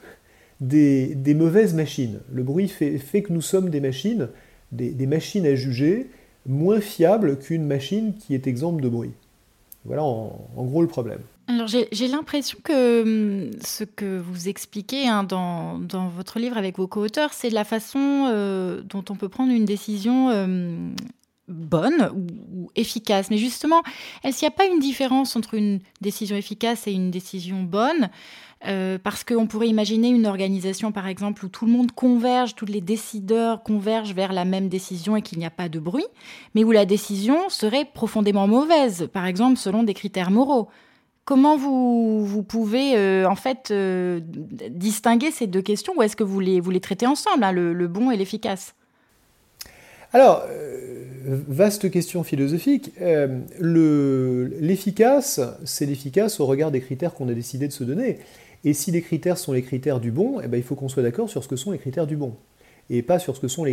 [0.62, 2.20] des, mauvaises machines.
[2.32, 4.28] Le bruit fait, que nous sommes des machines,
[4.72, 6.08] des machines à juger,
[6.46, 9.12] moins fiable qu'une machine qui est exempte de bruit.
[9.84, 11.20] Voilà en, gros le problème.
[11.48, 16.78] Alors j'ai l'impression que hum, ce que vous expliquez hein, dans, dans, votre livre avec
[16.78, 20.94] vos co-auteurs, c'est la façon euh, dont on peut prendre une décision hum,
[21.48, 23.30] bonne ou, efficace.
[23.30, 23.82] Mais justement,
[24.24, 28.10] est-ce qu'il n'y a pas une différence entre une décision efficace et une décision bonne?
[28.64, 32.66] Euh, parce qu'on pourrait imaginer une organisation, par exemple, où tout le monde converge, tous
[32.66, 36.06] les décideurs convergent vers la même décision et qu'il n'y a pas de bruit,
[36.54, 40.68] mais où la décision serait profondément mauvaise, par exemple, selon des critères moraux.
[41.24, 46.24] Comment vous, vous pouvez euh, en fait euh, distinguer ces deux questions ou est-ce que
[46.24, 48.74] vous les, vous les traitez ensemble, hein, le, bon et l'efficace?
[50.12, 50.44] Alors,
[51.24, 52.92] vaste question philosophique.
[53.60, 58.18] L'efficace, c'est l'efficace au regard des critères qu'on a décidé de se donner.
[58.64, 61.02] Et si les critères sont les critères du bon, eh ben, il faut qu'on soit
[61.02, 62.34] d'accord sur ce que sont les critères du bon,
[62.90, 63.64] et pas sur ce que sont,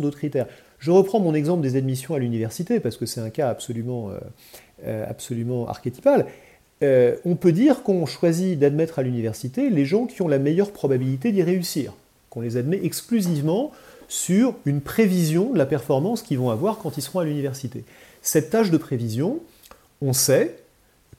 [0.00, 0.46] d'autres critères.
[0.78, 4.18] Je reprends mon exemple des admissions à l'université, parce que c'est un cas absolument, euh,
[4.86, 6.26] euh, archétypal.
[6.82, 10.72] Euh, on peut dire qu'on choisit d'admettre à l'université les gens qui ont la meilleure
[10.72, 11.94] probabilité d'y réussir,
[12.30, 13.72] qu'on les admet exclusivement
[14.12, 17.82] sur une prévision de la performance qu'ils vont avoir quand ils seront à l'université.
[18.20, 19.40] Cette tâche de prévision,
[20.02, 20.58] on sait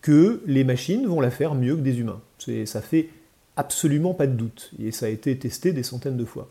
[0.01, 2.21] que les machines vont la faire mieux que des humains.
[2.65, 3.09] Ça fait
[3.55, 6.49] absolument pas de doute, et ça a été testé des centaines de fois.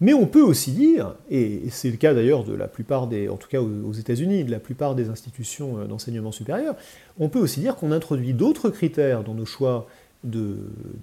[0.00, 3.36] Mais on peut aussi dire, et c'est le cas d'ailleurs de la plupart des, en
[3.36, 6.74] tout cas aux États-Unis, de la plupart des institutions euh, d'enseignement supérieur,
[7.20, 9.86] on peut aussi dire qu'on introduit d'autres critères dans nos choix
[10.26, 10.56] de,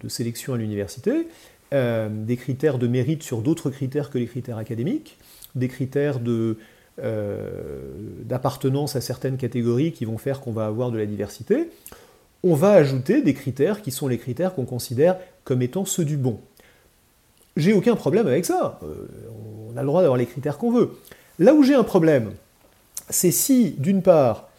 [0.08, 1.28] sélection à l'université,
[1.74, 5.18] euh, des critères de mérite sur d'autres critères que les critères académiques,
[5.56, 6.20] des critères
[7.02, 7.82] euh,
[8.24, 11.70] d'appartenance à certaines catégories qui vont faire qu'on va avoir de la diversité
[12.46, 16.18] on va ajouter des critères qui sont les critères qu'on considère comme étant ceux du
[16.18, 16.42] bon.
[17.56, 18.82] J'ai aucun problème avec ça.
[18.84, 19.08] Euh,
[19.74, 20.92] on a le droit d'avoir les critères qu'on veut.
[21.40, 22.34] Là où j'ai un problème,
[23.10, 24.50] c'est si, d'une part,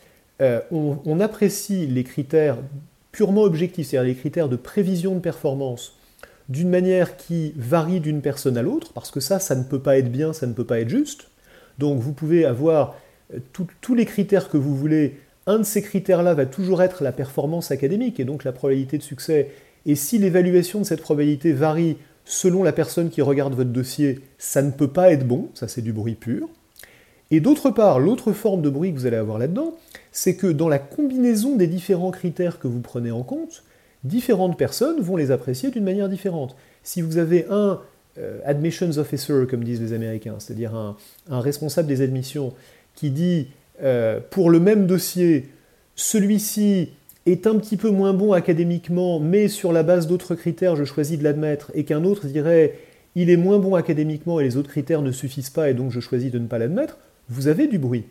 [0.70, 2.56] on, apprécie les critères
[3.12, 5.94] purement objectifs, c'est-à-dire les critères de prévision de performance,
[6.48, 9.98] d'une manière qui varie d'une personne à l'autre, parce que ça, ça ne peut pas
[9.98, 11.28] être bien, ça ne peut pas être juste.
[11.78, 12.96] Donc vous pouvez avoir
[13.34, 13.38] euh,
[13.80, 17.70] tous les critères que vous voulez un de ces critères-là va toujours être la performance
[17.70, 19.50] académique et donc la probabilité de succès.
[19.86, 24.62] Et si l'évaluation de cette probabilité varie selon la personne qui regarde votre dossier, ça
[24.62, 26.48] ne peut pas être bon, ça c'est du bruit pur.
[27.30, 29.74] Et d'autre part, l'autre forme de bruit que vous allez avoir là-dedans,
[30.12, 33.64] c'est que dans la combinaison des différents critères que vous prenez en compte,
[34.04, 36.56] différentes personnes vont les apprécier d'une manière différente.
[36.82, 37.80] Si vous avez un
[38.18, 40.96] euh, admissions officer, comme disent les Américains, c'est-à-dire un,
[41.40, 42.52] responsable des admissions,
[42.94, 43.48] qui dit
[43.82, 45.48] euh, pour le même dossier,
[45.96, 46.90] celui-ci
[47.26, 51.18] est un petit peu moins bon académiquement, mais sur la base d'autres critères, je choisis
[51.18, 52.74] de l'admettre, et qu'un autre dirait
[53.14, 56.00] il est moins bon académiquement et les autres critères ne suffisent pas et donc je
[56.00, 56.98] choisis de ne pas l'admettre,
[57.28, 58.04] vous avez du bruit.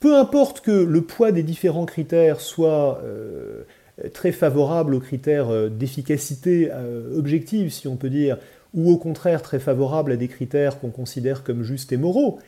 [0.00, 3.62] Peu importe que le poids des différents critères soit euh,
[4.12, 6.70] très favorable aux critères euh, d'efficacité
[7.16, 8.38] objective, si on peut dire,
[8.74, 12.38] ou au contraire très favorable à des critères qu'on considère comme justes et moraux,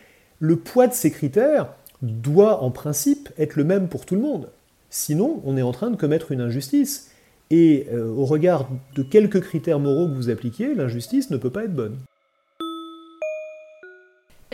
[0.41, 1.69] le poids de ces critères,
[2.03, 4.51] doit en principe être le même pour tout le monde.
[4.91, 7.11] Sinon, on est en train de commettre une injustice.
[7.51, 11.65] Et euh, au regard de quelques critères moraux que vous appliquez, l'injustice ne peut pas
[11.65, 11.97] être bonne.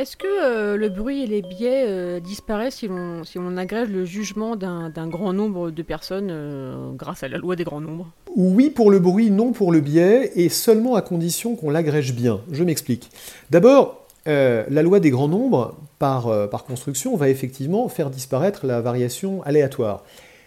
[0.01, 4.07] Est-ce que euh, le bruit et les biais euh, disparaissent si l'on si agrège le
[4.07, 8.11] jugement d'un grand nombre de personnes grâce à la loi des grands nombres?
[8.35, 12.41] Oui pour le bruit, non pour le biais, et seulement à condition qu'on l'agrège bien.
[12.51, 13.11] Je m'explique.
[13.51, 18.81] D'abord, euh, la loi des grands nombres, euh, par, construction, va effectivement faire disparaître la
[18.81, 20.05] variation aléatoire.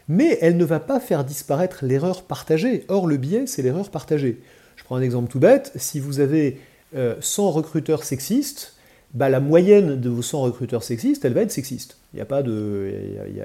[0.08, 2.86] Mais elle ne va pas faire disparaître l'erreur partagée.
[2.88, 4.42] Or, le biais, c'est l'erreur partagée.
[4.78, 5.72] Je prends un exemple tout bête.
[5.76, 6.60] Si vous avez
[6.94, 8.73] 100 euh, recruteurs sexistes,
[9.14, 11.98] bah, la moyenne de vos 100 recruteurs sexistes, elle va être sexiste.
[12.14, 12.92] Il n'y a, pas de,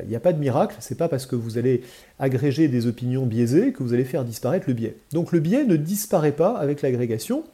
[0.09, 1.83] il a pas de miracle, c'est pas parce que vous allez
[2.19, 4.97] agréger des opinions biaisées que vous allez faire disparaître le biais.
[5.12, 7.45] Donc le biais ne disparaît pas avec l'agrégation.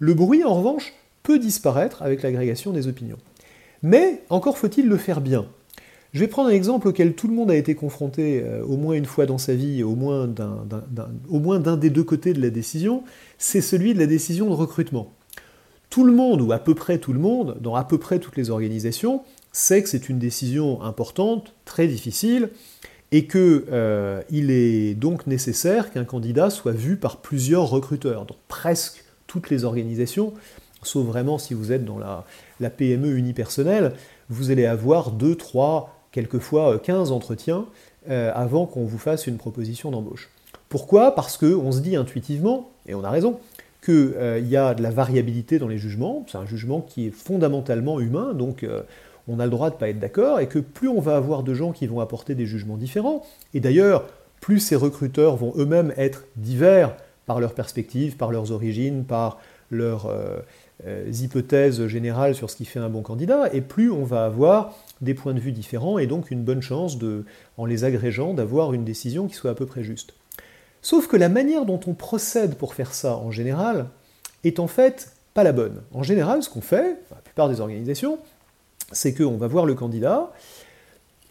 [0.00, 0.92] Le bruit, en revanche,
[1.22, 3.18] peut disparaître avec l'agrégation des opinions.
[3.82, 5.46] Mais encore faut-il le faire bien.
[6.12, 8.94] Je vais prendre un exemple auquel tout le monde a été confronté euh, au moins
[8.94, 13.02] une fois dans sa vie, au moins d'un des deux côtés de la décision,
[13.38, 15.12] c'est celui de la décision de recrutement.
[15.92, 18.38] Tout le monde, ou à peu près tout le monde, dans à peu près toutes
[18.38, 19.20] les organisations,
[19.52, 22.48] sait que c'est une décision importante, très difficile,
[23.10, 28.24] et qu'il euh, est donc nécessaire qu'un candidat soit vu par plusieurs recruteurs.
[28.24, 30.32] Donc presque toutes les organisations,
[30.82, 33.92] sauf vraiment si vous êtes dans la, PME unipersonnelle,
[34.30, 37.66] vous allez avoir 2, 3, quelquefois 15 euh, entretiens
[38.08, 40.30] euh, avant qu'on vous fasse une proposition d'embauche.
[40.70, 41.14] Pourquoi?
[41.14, 43.38] Parce qu'on se dit intuitivement, et on a raison,
[43.84, 47.10] qu'il euh, y a de la variabilité dans les jugements, c'est un jugement qui est
[47.10, 48.66] fondamentalement humain, donc
[49.28, 51.42] on a le droit de ne pas être d'accord, et que plus on va avoir
[51.42, 53.22] de gens qui vont apporter des jugements différents,
[53.54, 54.06] et d'ailleurs,
[54.40, 59.38] plus ces recruteurs vont eux-mêmes être divers par leur perspective, par leurs origines, par
[59.70, 60.12] leurs
[61.12, 65.14] hypothèses générales sur ce qui fait un bon candidat, et plus on va avoir des
[65.14, 67.24] points de vue différents et donc une bonne chance, de,
[67.56, 70.14] en les agrégeant, d'avoir une décision qui soit à peu près juste.
[70.82, 73.86] Sauf que la manière dont on procède pour faire ça en général
[74.44, 75.80] est en fait pas la bonne.
[75.94, 78.18] En général, ce qu'on fait, la plupart des organisations,
[78.90, 80.32] c'est qu'on va voir le candidat,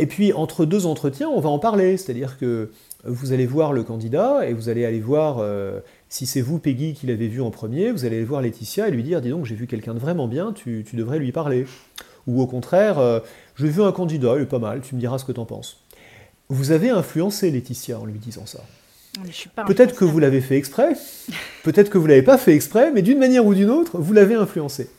[0.02, 1.96] et puis entre deux entretiens, on va en parler.
[1.96, 2.72] C'est-à-dire que
[3.04, 5.80] vous allez voir le candidat et vous allez aller voir, euh,
[6.10, 8.92] si c'est vous, Peggy, qui l'avez vu en premier, vous allez aller voir Laetitia et
[8.92, 11.68] lui dire Dis donc, j'ai vu quelqu'un de vraiment bien, tu, devrais lui parler.
[12.26, 13.20] Ou au contraire, euh,
[13.56, 15.46] j'ai vu un candidat, il est pas mal, tu me diras ce que tu en
[15.46, 15.84] penses.
[16.50, 18.62] Vous avez influencé Laetitia en lui disant ça.
[19.68, 20.94] Peut-être que vous l'avez fait exprès,
[21.64, 24.36] peut-être que vous l'avez pas fait exprès, mais d'une manière ou d'une autre, vous l'avez
[24.36, 24.90] influencé.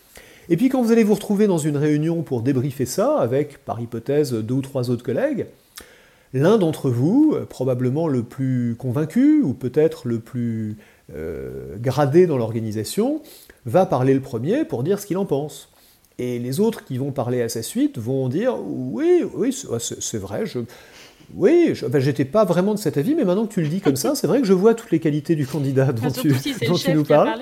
[0.49, 3.81] Et puis quand vous allez vous retrouver dans une réunion pour débriefer ça, avec, par
[3.81, 5.47] hypothèse, deux ou trois autres collègues,
[6.35, 10.77] l'un d'entre vous, probablement le plus convaincu, ou peut-être le plus
[11.15, 13.23] euh, gradé dans l'organisation,
[13.67, 15.69] va parler le premier pour dire ce qu'il en pense.
[16.19, 20.47] Et les autres qui vont parler à sa suite vont dire oui, oui, c'est vrai,
[20.47, 20.61] je,
[21.35, 24.15] oui, j'étais pas vraiment de cet avis, mais maintenant que tu le dis comme ça,
[24.15, 26.35] c'est vrai que je vois toutes les qualités du candidat dont, tu,
[26.95, 27.33] nous parles.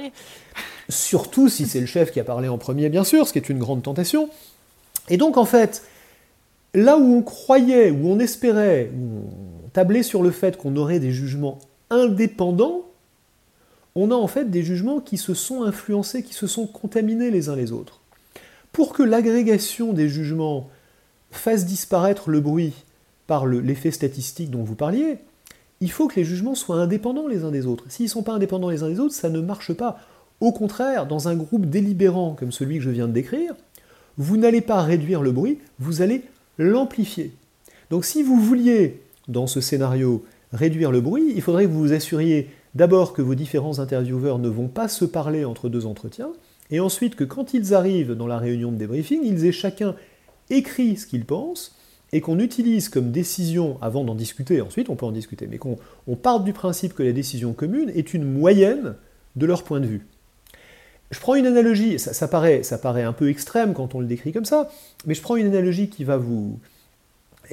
[0.88, 3.48] Surtout si c'est le chef qui a parlé en premier, bien sûr, ce qui est
[3.48, 4.28] une grande tentation.
[5.08, 5.82] Et donc, en fait,
[6.74, 9.28] là où on croyait, où on espérait, où
[9.64, 11.58] on tablait sur le fait qu'on aurait des jugements
[11.90, 12.82] indépendants,
[13.94, 17.48] on a en fait des jugements qui se sont influencés, qui se sont contaminés les
[17.48, 18.00] uns les autres.
[18.72, 20.68] Pour que l'agrégation des jugements
[21.32, 22.72] fasse disparaître le bruit
[23.30, 25.18] par l'effet statistique dont vous parliez,
[25.80, 27.84] il faut que les jugements soient indépendants les uns des autres.
[27.88, 30.00] S'ils ne sont pas indépendants les uns des autres, ça ne marche pas.
[30.40, 33.54] Au contraire, dans un groupe délibérant comme celui que je viens de décrire,
[34.18, 36.24] vous n'allez pas réduire le bruit, vous allez
[36.58, 37.30] l'amplifier.
[37.90, 41.92] Donc si vous vouliez, dans ce scénario, réduire le bruit, il faudrait que vous vous
[41.92, 46.30] assuriez d'abord que vos différents intervieweurs ne vont pas se parler entre deux entretiens,
[46.72, 49.94] et ensuite que quand ils arrivent dans la réunion de débriefing, ils aient chacun
[50.50, 51.76] écrit ce qu'ils pensent,
[52.12, 55.78] et qu'on utilise comme décision, avant d'en discuter, ensuite on peut en discuter, mais qu'on
[56.16, 58.96] parte du principe que la décision commune est une moyenne
[59.36, 60.06] de leur point de vue.
[61.10, 64.32] Je prends une analogie, ça, paraît, ça paraît un peu extrême quand on le décrit
[64.32, 64.70] comme ça,
[65.06, 66.58] mais je prends une analogie qui va vous,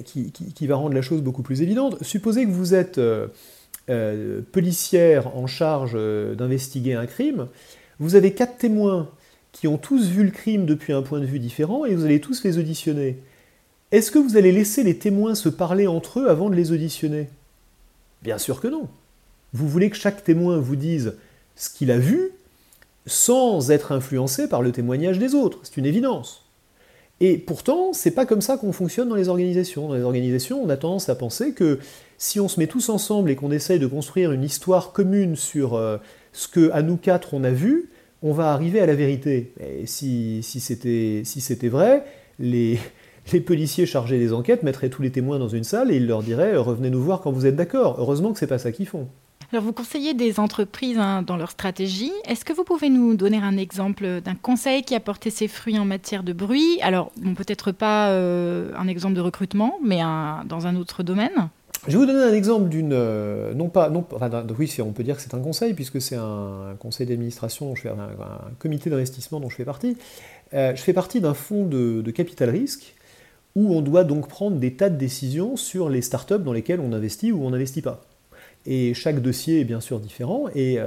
[0.03, 2.01] qui, va rendre la chose beaucoup plus évidente.
[2.03, 3.27] Supposez que vous êtes euh,
[3.89, 7.47] euh, policière en charge euh, d'investiguer un crime,
[7.99, 9.09] vous avez quatre témoins
[9.51, 12.21] qui ont tous vu le crime depuis un point de vue différent et vous allez
[12.21, 13.17] tous les auditionner.
[13.91, 17.29] Est-ce que vous allez laisser les témoins se parler entre eux avant de les auditionner?
[18.21, 18.89] Bien sûr que non.
[19.53, 21.13] Vous voulez que chaque témoin vous dise
[21.55, 22.31] ce qu'il a vu
[23.05, 25.59] sans être influencé par le témoignage des autres.
[25.63, 26.43] C'est une évidence.
[27.21, 29.87] Et pourtant, c'est pas comme ça qu'on fonctionne dans les organisations.
[29.87, 31.79] Dans les organisations, on a tendance à penser que
[32.17, 35.75] si on se met tous ensemble et qu'on essaye de construire une histoire commune sur
[35.75, 35.97] euh,
[36.33, 37.89] ce que à nous quatre on a vu,
[38.21, 39.53] on va arriver à la vérité.
[39.61, 42.03] Et si, si c'était vrai,
[42.37, 42.77] les,
[43.31, 46.23] les policiers chargés des enquêtes mettraient tous les témoins dans une salle et ils leur
[46.23, 47.97] diraient revenez nous voir quand vous êtes d'accord.
[47.99, 49.07] Heureusement que c'est pas ça qu'ils font.
[49.53, 52.11] Alors vous conseillez des entreprises hein, dans leur stratégie.
[52.27, 55.79] Est-ce que vous pouvez nous donner un exemple d'un conseil qui a porté ses fruits
[55.79, 56.79] en matière de bruit?
[56.81, 60.01] Alors peut-être pas euh, un exemple de recrutement, mais
[60.45, 61.49] dans un autre domaine.
[61.87, 62.91] Je vais vous donner un exemple d'une.
[62.91, 63.89] Euh, non pas.
[63.89, 67.73] Non, enfin, oui, on peut dire que c'est un conseil, puisque c'est un, conseil d'administration,
[67.85, 69.95] un, un, comité d'investissement dont je fais partie.
[70.53, 72.95] Euh, je fais partie d'un fonds de, de, capital risque
[73.57, 76.93] où on doit donc prendre des tas de décisions sur les startups dans lesquelles on
[76.93, 78.05] investit ou on n'investit pas.
[78.67, 80.77] et chaque dossier est bien sûr différent, et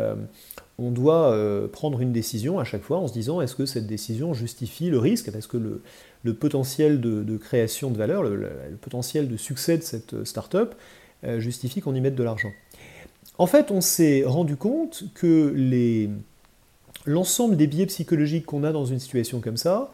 [0.78, 1.36] on doit
[1.72, 4.98] prendre une décision à chaque fois en se disant est-ce que cette décision justifie le
[4.98, 5.56] risque, est-ce que
[6.22, 8.50] le, potentiel de, création de valeur, le, le,
[8.80, 10.74] potentiel de succès de cette start-up
[11.38, 12.52] justifie qu'on y mette de l'argent.
[13.38, 15.54] En fait, on s'est rendu compte que
[17.06, 19.90] l'ensemble des biais psychologiques qu'on a dans une situation comme ça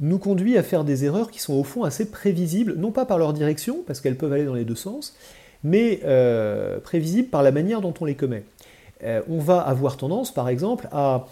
[0.00, 3.18] nous conduit à faire des erreurs qui sont au fond assez prévisibles, non pas par
[3.18, 5.16] leur direction, parce qu'elles peuvent aller dans les deux sens,
[5.64, 8.44] mais euh, prévisibles par la manière dont on les commet.
[9.04, 11.26] Euh, on va avoir tendance, par exemple, à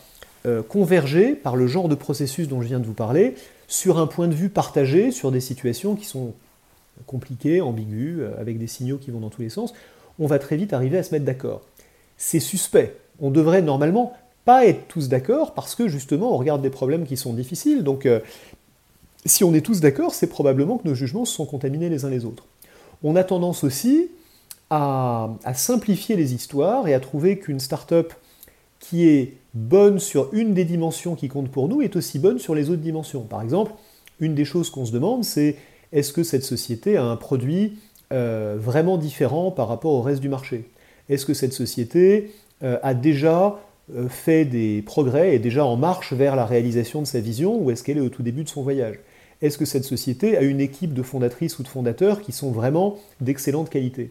[0.46, 3.34] euh, converger par le genre de processus dont je viens de vous parler
[3.68, 6.34] sur un point de vue partagé sur des situations qui sont
[7.06, 9.74] compliquées, ambiguës, avec des signaux qui vont dans tous les sens
[10.18, 11.62] on va très vite arriver à se mettre d'accord.
[12.16, 12.96] C'est suspect.
[13.20, 14.12] On devrait normalement
[14.44, 17.82] pas être tous d'accord parce que justement on regarde des problèmes qui sont difficiles.
[17.82, 18.20] Donc euh,
[19.26, 22.10] si on est tous d'accord, c'est probablement que nos jugements se sont contaminés les uns
[22.10, 22.44] les autres.
[23.02, 24.10] On a tendance aussi
[24.70, 28.12] à, simplifier les histoires et à trouver qu'une start-up
[28.80, 32.54] qui est bonne sur une des dimensions qui compte pour nous est aussi bonne sur
[32.54, 33.22] les autres dimensions.
[33.22, 33.72] Par exemple,
[34.20, 35.56] une des choses qu'on se demande, c'est
[35.92, 37.78] est-ce que cette société a un produit
[38.12, 40.68] euh, vraiment différent par rapport au reste du marché?
[41.08, 42.32] Est-ce que cette société
[42.62, 43.58] euh, a déjà
[44.08, 47.82] fait des progrès et déjà en marche vers la réalisation de sa vision ou est-ce
[47.82, 48.96] qu'elle est au tout début de son voyage?
[49.42, 52.96] Est-ce que cette société a une équipe de fondatrices ou de fondateurs qui sont vraiment
[53.20, 54.10] d'excellente qualité?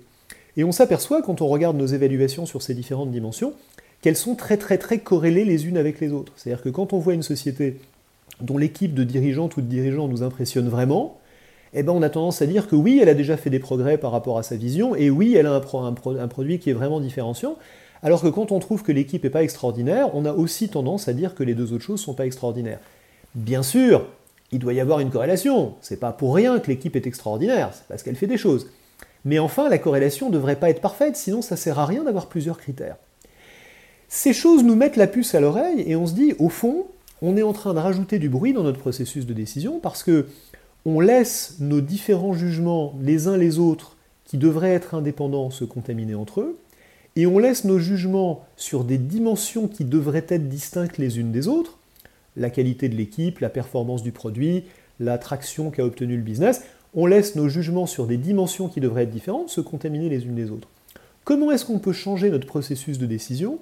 [0.58, 3.54] Et on s'aperçoit quand on regarde nos évaluations sur ces différentes dimensions
[4.02, 6.34] qu'elles sont très très très corrélées les unes avec les autres.
[6.36, 7.80] C'est-à-dire que quand on voit une société
[8.42, 11.18] dont l'équipe de dirigeantes ou de dirigeants nous impressionne vraiment,
[11.74, 13.98] eh ben, on a tendance à dire que oui, elle a déjà fait des progrès
[13.98, 17.58] par rapport à sa vision, et oui, elle a un, produit qui est vraiment différenciant,
[18.04, 21.14] alors que quand on trouve que l'équipe n'est pas extraordinaire, on a aussi tendance à
[21.14, 22.80] dire que les deux autres choses ne sont pas extraordinaires.
[23.34, 24.06] Bien sûr,
[24.52, 27.88] il doit y avoir une corrélation, c'est pas pour rien que l'équipe est extraordinaire, c'est
[27.88, 28.70] parce qu'elle fait des choses.
[29.26, 32.28] Mais enfin, la corrélation ne devrait pas être parfaite, sinon ça sert à rien d'avoir
[32.28, 32.98] plusieurs critères.
[34.10, 36.88] Ces choses nous mettent la puce à l'oreille et on se dit, au fond,
[37.22, 40.28] on est en train de rajouter du bruit dans notre processus de décision parce que
[40.86, 43.96] on laisse nos différents jugements les uns les autres,
[44.26, 46.58] qui devraient être indépendants, se contaminer entre eux,
[47.16, 51.48] et on laisse nos jugements sur des dimensions qui devraient être distinctes les unes des
[51.48, 51.78] autres,
[52.36, 54.64] la qualité de l'équipe, la performance du produit,
[55.00, 56.64] la traction qu'a obtenu le business,
[56.96, 60.36] on laisse nos jugements sur des dimensions qui devraient être différentes se contaminer les unes
[60.36, 60.68] les autres.
[61.24, 63.60] Comment est-ce qu'on peut changer notre processus de décision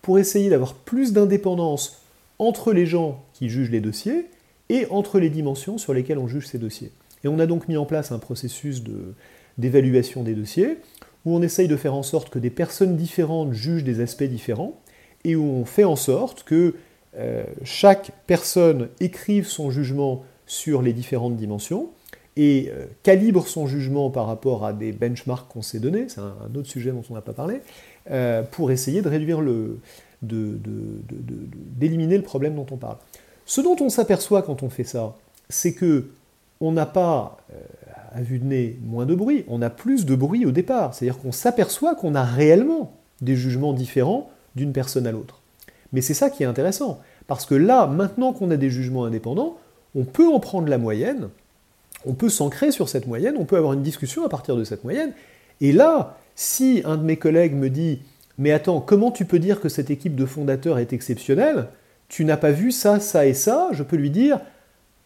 [0.00, 2.02] pour essayer d'avoir plus d'indépendance
[2.38, 4.26] entre les gens qui jugent les dossiers
[4.68, 6.90] et entre les dimensions sur lesquelles on juge ces dossiers?
[7.24, 8.82] Et on a donc mis en place un processus
[9.58, 10.78] d'évaluation des dossiers,
[11.24, 14.80] où on essaye de faire en sorte que des personnes différentes jugent des aspects différents,
[15.24, 16.74] et où on fait en sorte que
[17.16, 21.90] euh, chaque personne écrive son jugement sur les différentes dimensions,
[22.36, 26.34] et euh, calibre son jugement par rapport à des benchmarks qu'on s'est donnés, c'est un,
[26.56, 27.60] autre sujet dont on n'a pas parlé,
[28.10, 29.78] euh, pour essayer de réduire le,
[30.22, 32.96] d'éliminer le problème dont on parle.
[33.44, 35.14] Ce dont on s'aperçoit quand on fait ça,
[35.48, 36.10] c'est que
[36.60, 37.38] on n'a pas,
[38.14, 40.94] à vue de nez, moins de bruit, on a plus de bruit au départ.
[40.94, 45.40] C'est-à-dire qu'on s'aperçoit qu'on a réellement des jugements différents d'une personne à l'autre.
[45.92, 49.58] Mais c'est ça qui est intéressant, parce que là, maintenant qu'on a des jugements indépendants,
[49.94, 51.28] on peut en prendre la moyenne,
[52.06, 54.84] on peut s'ancrer sur cette moyenne, on peut avoir une discussion à partir de cette
[54.84, 55.12] moyenne,
[55.60, 58.00] et là, si un de mes collègues me dit
[58.38, 61.68] Mais attends, comment tu peux dire que cette équipe de fondateurs est exceptionnelle?
[62.08, 64.40] Tu n'as pas vu ça, ça et ça, je peux lui dire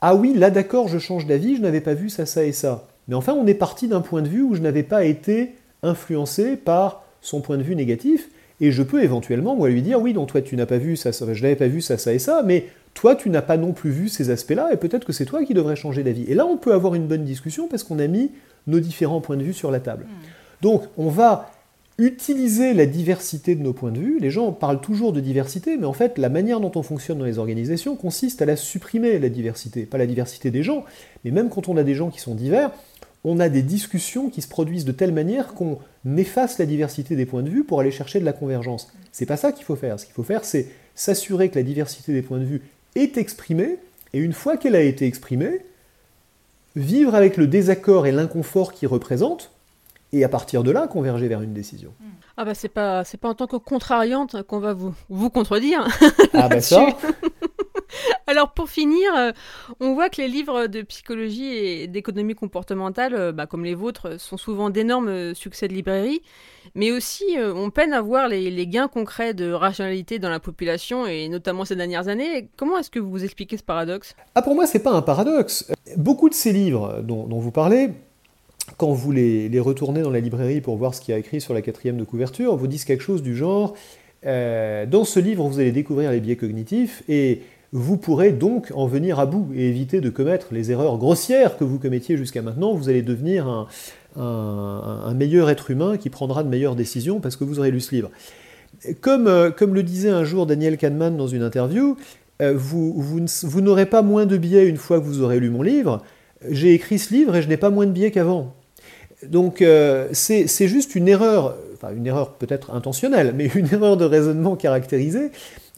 [0.01, 2.87] Ah oui, là d'accord, je change d'avis, je n'avais pas vu ça, ça et ça.
[3.09, 6.57] Mais enfin, on est parti d'un point de vue où je n'avais pas été influencé
[6.57, 8.29] par son point de vue négatif,
[8.61, 11.13] et je peux éventuellement, moi, lui dire Oui, donc toi, tu n'as pas vu ça,
[11.13, 13.73] ça je n'avais pas vu ça, ça et ça, mais toi, tu n'as pas non
[13.73, 16.25] plus vu ces aspects-là, et peut-être que c'est toi qui devrais changer d'avis.
[16.29, 18.31] Et là, on peut avoir une bonne discussion parce qu'on a mis
[18.67, 20.05] nos différents points de vue sur la table.
[20.05, 20.63] Hmm.
[20.63, 21.51] Donc, on va
[21.99, 24.19] utiliser la diversité de nos points de vue.
[24.19, 27.25] Les gens parlent toujours de diversité, mais en fait, la manière dont on fonctionne dans
[27.25, 29.85] les organisations consiste à la supprimer, la diversité.
[29.85, 30.85] Pas la diversité des gens,
[31.25, 32.71] mais même quand on a des gens qui sont divers,
[33.29, 35.81] on a des discussions qui se produisent de telle manière qu'on
[36.17, 38.93] efface la diversité des points de vue pour aller chercher de la convergence.
[39.11, 39.99] C'est pas ça qu'il faut faire.
[39.99, 42.63] Ce qu'il faut faire, c'est s'assurer que la diversité des points de vue
[42.95, 43.79] est exprimée,
[44.13, 45.61] et une fois qu'elle a été exprimée,
[46.77, 49.51] vivre avec le désaccord et l'inconfort qu'il représente,
[50.13, 51.93] et à partir de là converger vers une décision.
[52.37, 55.89] Ah bah c'est pas c'est pas en tant que contrariante qu'on va vous vous contredire.
[56.33, 56.87] Ah bah ça.
[58.27, 59.33] Alors pour finir, euh,
[59.81, 64.21] on voit que les livres de psychologie et d'économie comportementale, euh, bah, comme les vôtres,
[64.21, 66.23] sont souvent d'énormes euh, succès de librairie,
[66.75, 71.29] mais aussi on peine à voir les, gains concrets de rationalité dans la population et
[71.29, 72.49] notamment ces dernières années.
[72.57, 74.17] Comment est-ce que vous expliquez ce paradoxe?
[74.35, 75.71] Ah pour moi c'est pas un paradoxe.
[75.97, 77.91] Beaucoup de ces livres dont vous parlez
[78.77, 81.55] quand vous les, retournez dans la librairie pour voir ce qu'il y a écrit sur
[81.55, 83.75] la quatrième de couverture, vous disent quelque chose du genre
[84.25, 87.43] Dans ce livre, vous allez découvrir les biais cognitifs et
[87.73, 91.65] vous pourrez donc en venir à bout et éviter de commettre les erreurs grossières que
[91.65, 92.75] vous commettiez jusqu'à maintenant.
[92.75, 93.69] Vous allez devenir
[94.17, 97.95] un, meilleur être humain qui prendra de meilleures décisions parce que vous aurez lu ce
[97.95, 98.11] livre.
[99.01, 101.97] Comme, euh, le disait un jour Daniel Kahneman dans une interview,
[102.43, 106.03] euh, vous, n'aurez pas moins de biais une fois que vous aurez lu mon livre.
[106.49, 108.55] J'ai écrit ce livre et je n'ai pas moins de biais qu'avant.
[109.27, 114.05] Donc euh, c'est juste une erreur, enfin une erreur peut-être intentionnelle, mais une erreur de
[114.05, 115.31] raisonnement caractérisée,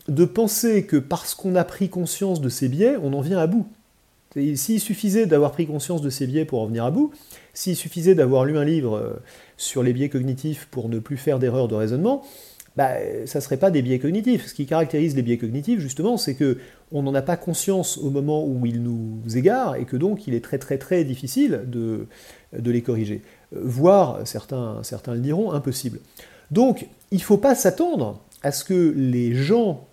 [0.09, 3.47] de penser que parce qu'on a pris conscience de ces biais, on en vient à
[3.47, 3.67] bout.
[4.55, 7.13] S'il suffisait d'avoir pris conscience de ces biais pour en venir à bout,
[7.55, 9.15] s'il suffisait d'avoir lu un livre euh,
[9.57, 12.23] sur les biais cognitifs pour ne plus faire d'erreur de raisonnement,
[12.77, 12.91] bah,
[13.27, 14.47] ça ne serait pas des biais cognitifs.
[14.47, 16.59] Ce qui caractérise les biais cognitifs, justement, c'est que
[16.93, 20.35] on n'en a pas conscience au moment où ils nous égarent et que donc il
[20.35, 22.07] est très très très difficile de,
[22.57, 23.23] de les corriger.
[23.51, 25.99] Voire, certains, certains le diront, impossible.
[26.51, 29.88] Donc, il ne faut pas s'attendre à ce que les gens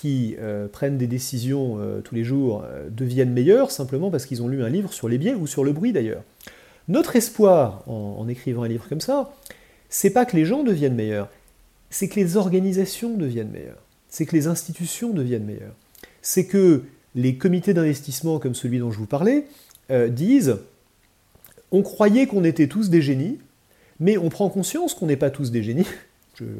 [0.00, 4.42] qui euh, prennent des décisions euh, tous les jours euh, deviennent meilleurs simplement parce qu'ils
[4.42, 6.22] ont lu un livre sur les biais ou sur le bruit d'ailleurs.
[6.88, 9.34] Notre espoir en, en, écrivant un livre comme ça,
[9.90, 11.28] c'est pas que les gens deviennent meilleurs,
[11.90, 15.76] c'est que les organisations deviennent meilleures, c'est que les institutions deviennent meilleures,
[16.22, 16.84] c'est que
[17.14, 19.44] les comités d'investissement comme celui dont je vous parlais
[20.08, 20.56] disent
[21.72, 23.38] on croyait qu'on était tous des génies,
[23.98, 25.86] mais on prend conscience qu'on n'est pas tous des génies.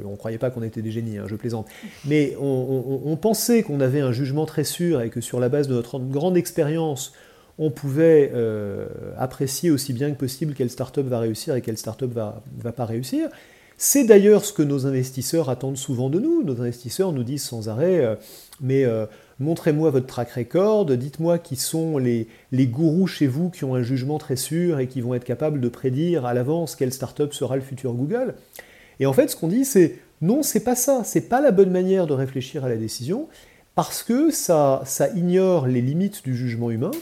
[0.05, 1.67] On ne croyait pas qu'on était des génies, hein, je plaisante.
[2.05, 5.75] Mais on, pensait qu'on avait un jugement très sûr et que sur la base de
[5.75, 7.13] notre grande expérience,
[7.59, 8.87] on pouvait euh,
[9.19, 12.87] apprécier aussi bien que possible quelle startup va réussir et quelle startup va, va pas
[12.87, 13.29] réussir.
[13.83, 16.43] C'est d'ailleurs ce que nos investisseurs attendent souvent de nous.
[16.43, 18.15] Nos investisseurs nous disent sans arrêt, euh,
[18.61, 19.07] mais euh,
[19.39, 23.83] montrez-moi votre track record, dites-moi qui sont les, les, gourous chez vous qui ont un
[23.83, 27.57] jugement très sûr et qui vont être capables de prédire à l'avance quelle startup sera
[27.57, 28.35] le futur Google.
[29.01, 31.71] Et en fait, ce qu'on dit, c'est non, c'est pas ça, c'est pas la bonne
[31.71, 33.27] manière de réfléchir à la décision,
[33.75, 36.93] parce que ça, ça ignore les limites du jugement humain.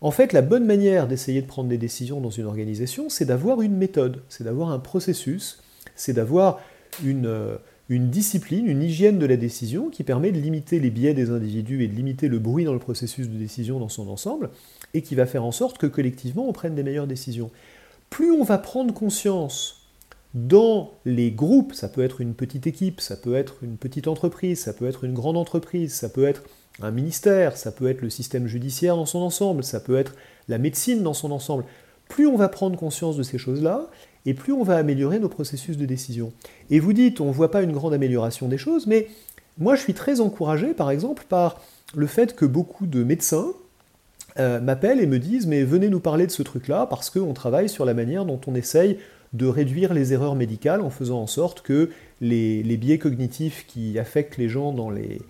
[0.00, 3.62] En fait, la bonne manière d'essayer de prendre des décisions dans une organisation, c'est d'avoir
[3.62, 5.62] une méthode, c'est d'avoir un processus
[5.96, 6.60] c'est d'avoir
[7.04, 7.56] euh,
[7.88, 11.82] une, discipline, une hygiène de la décision qui permet de limiter les biais des individus
[11.82, 14.50] et de limiter le bruit dans le processus de décision dans son ensemble,
[14.94, 17.50] et qui va faire en sorte que collectivement on prenne des meilleures décisions.
[18.10, 19.75] Plus on va prendre conscience
[20.36, 24.60] dans les groupes, ça peut être une petite équipe, ça peut être une petite entreprise,
[24.60, 26.42] ça peut être une grande entreprise, ça peut être
[26.82, 30.14] un ministère, ça peut être le système judiciaire dans son ensemble, ça peut être
[30.48, 31.64] la médecine dans son ensemble.
[32.10, 33.88] Plus on va prendre conscience de ces choses-là,
[34.26, 36.34] et plus on va améliorer nos processus de décision.
[36.68, 39.08] Et vous dites, on ne voit pas une grande amélioration des choses, mais
[39.56, 41.62] moi je suis très encouragé par exemple par
[41.94, 43.54] le fait que beaucoup de médecins
[44.38, 47.70] euh, m'appellent et me disent, mais venez nous parler de ce truc-là, parce qu'on travaille
[47.70, 48.98] sur la manière dont on essaye
[49.36, 54.36] de réduire les erreurs médicales en faisant en sorte que les, biais cognitifs qui affectent
[54.36, 55.20] les gens dans les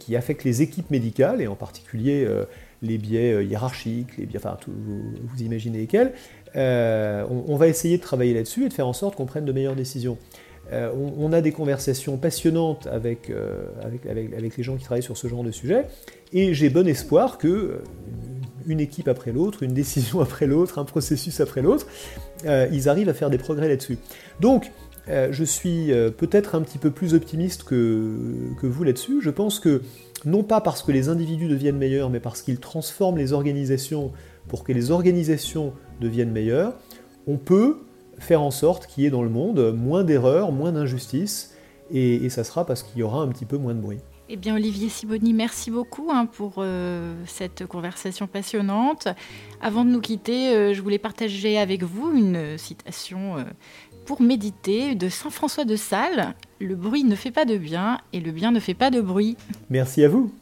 [0.00, 2.44] qui affectent les équipes médicales, et en particulier euh,
[2.82, 6.12] les biais euh, hiérarchiques, les biais, enfin, vous imaginez lesquels,
[6.56, 9.52] euh, on, va essayer de travailler là-dessus et de faire en sorte qu'on prenne de
[9.52, 10.18] meilleures décisions.
[10.72, 13.30] On, a des conversations passionnantes avec,
[13.84, 15.84] avec, les gens qui travaillent sur ce genre de sujet,
[16.32, 17.82] et j'ai bon espoir que
[18.66, 21.86] une équipe après l'autre, une décision après l'autre, un processus après l'autre,
[22.44, 23.98] ils arrivent à faire des progrès là-dessus.
[24.40, 24.70] Donc,
[25.08, 28.14] je suis peut-être un petit peu plus optimiste que,
[28.60, 29.20] que vous là-dessus.
[29.20, 29.82] Je pense que
[30.24, 34.12] non pas parce que les individus deviennent meilleurs, mais parce qu'ils transforment les organisations
[34.48, 36.74] pour que les organisations deviennent meilleures,
[37.26, 37.78] on peut
[38.18, 41.54] faire en sorte qu'il y ait dans le monde moins d'erreurs, moins d'injustices,
[41.92, 44.00] et, ça sera parce qu'il y aura un petit peu moins de bruit.
[44.28, 49.06] Eh bien, Olivier Siboni, merci beaucoup hein, pour euh, cette conversation passionnante.
[49.60, 53.44] Avant de nous quitter, euh, je voulais partager avec vous une citation euh,
[54.04, 56.34] pour méditer de Saint François de Sales.
[56.58, 59.36] Le bruit ne fait pas de bien et le bien ne fait pas de bruit.
[59.70, 60.32] Merci à vous.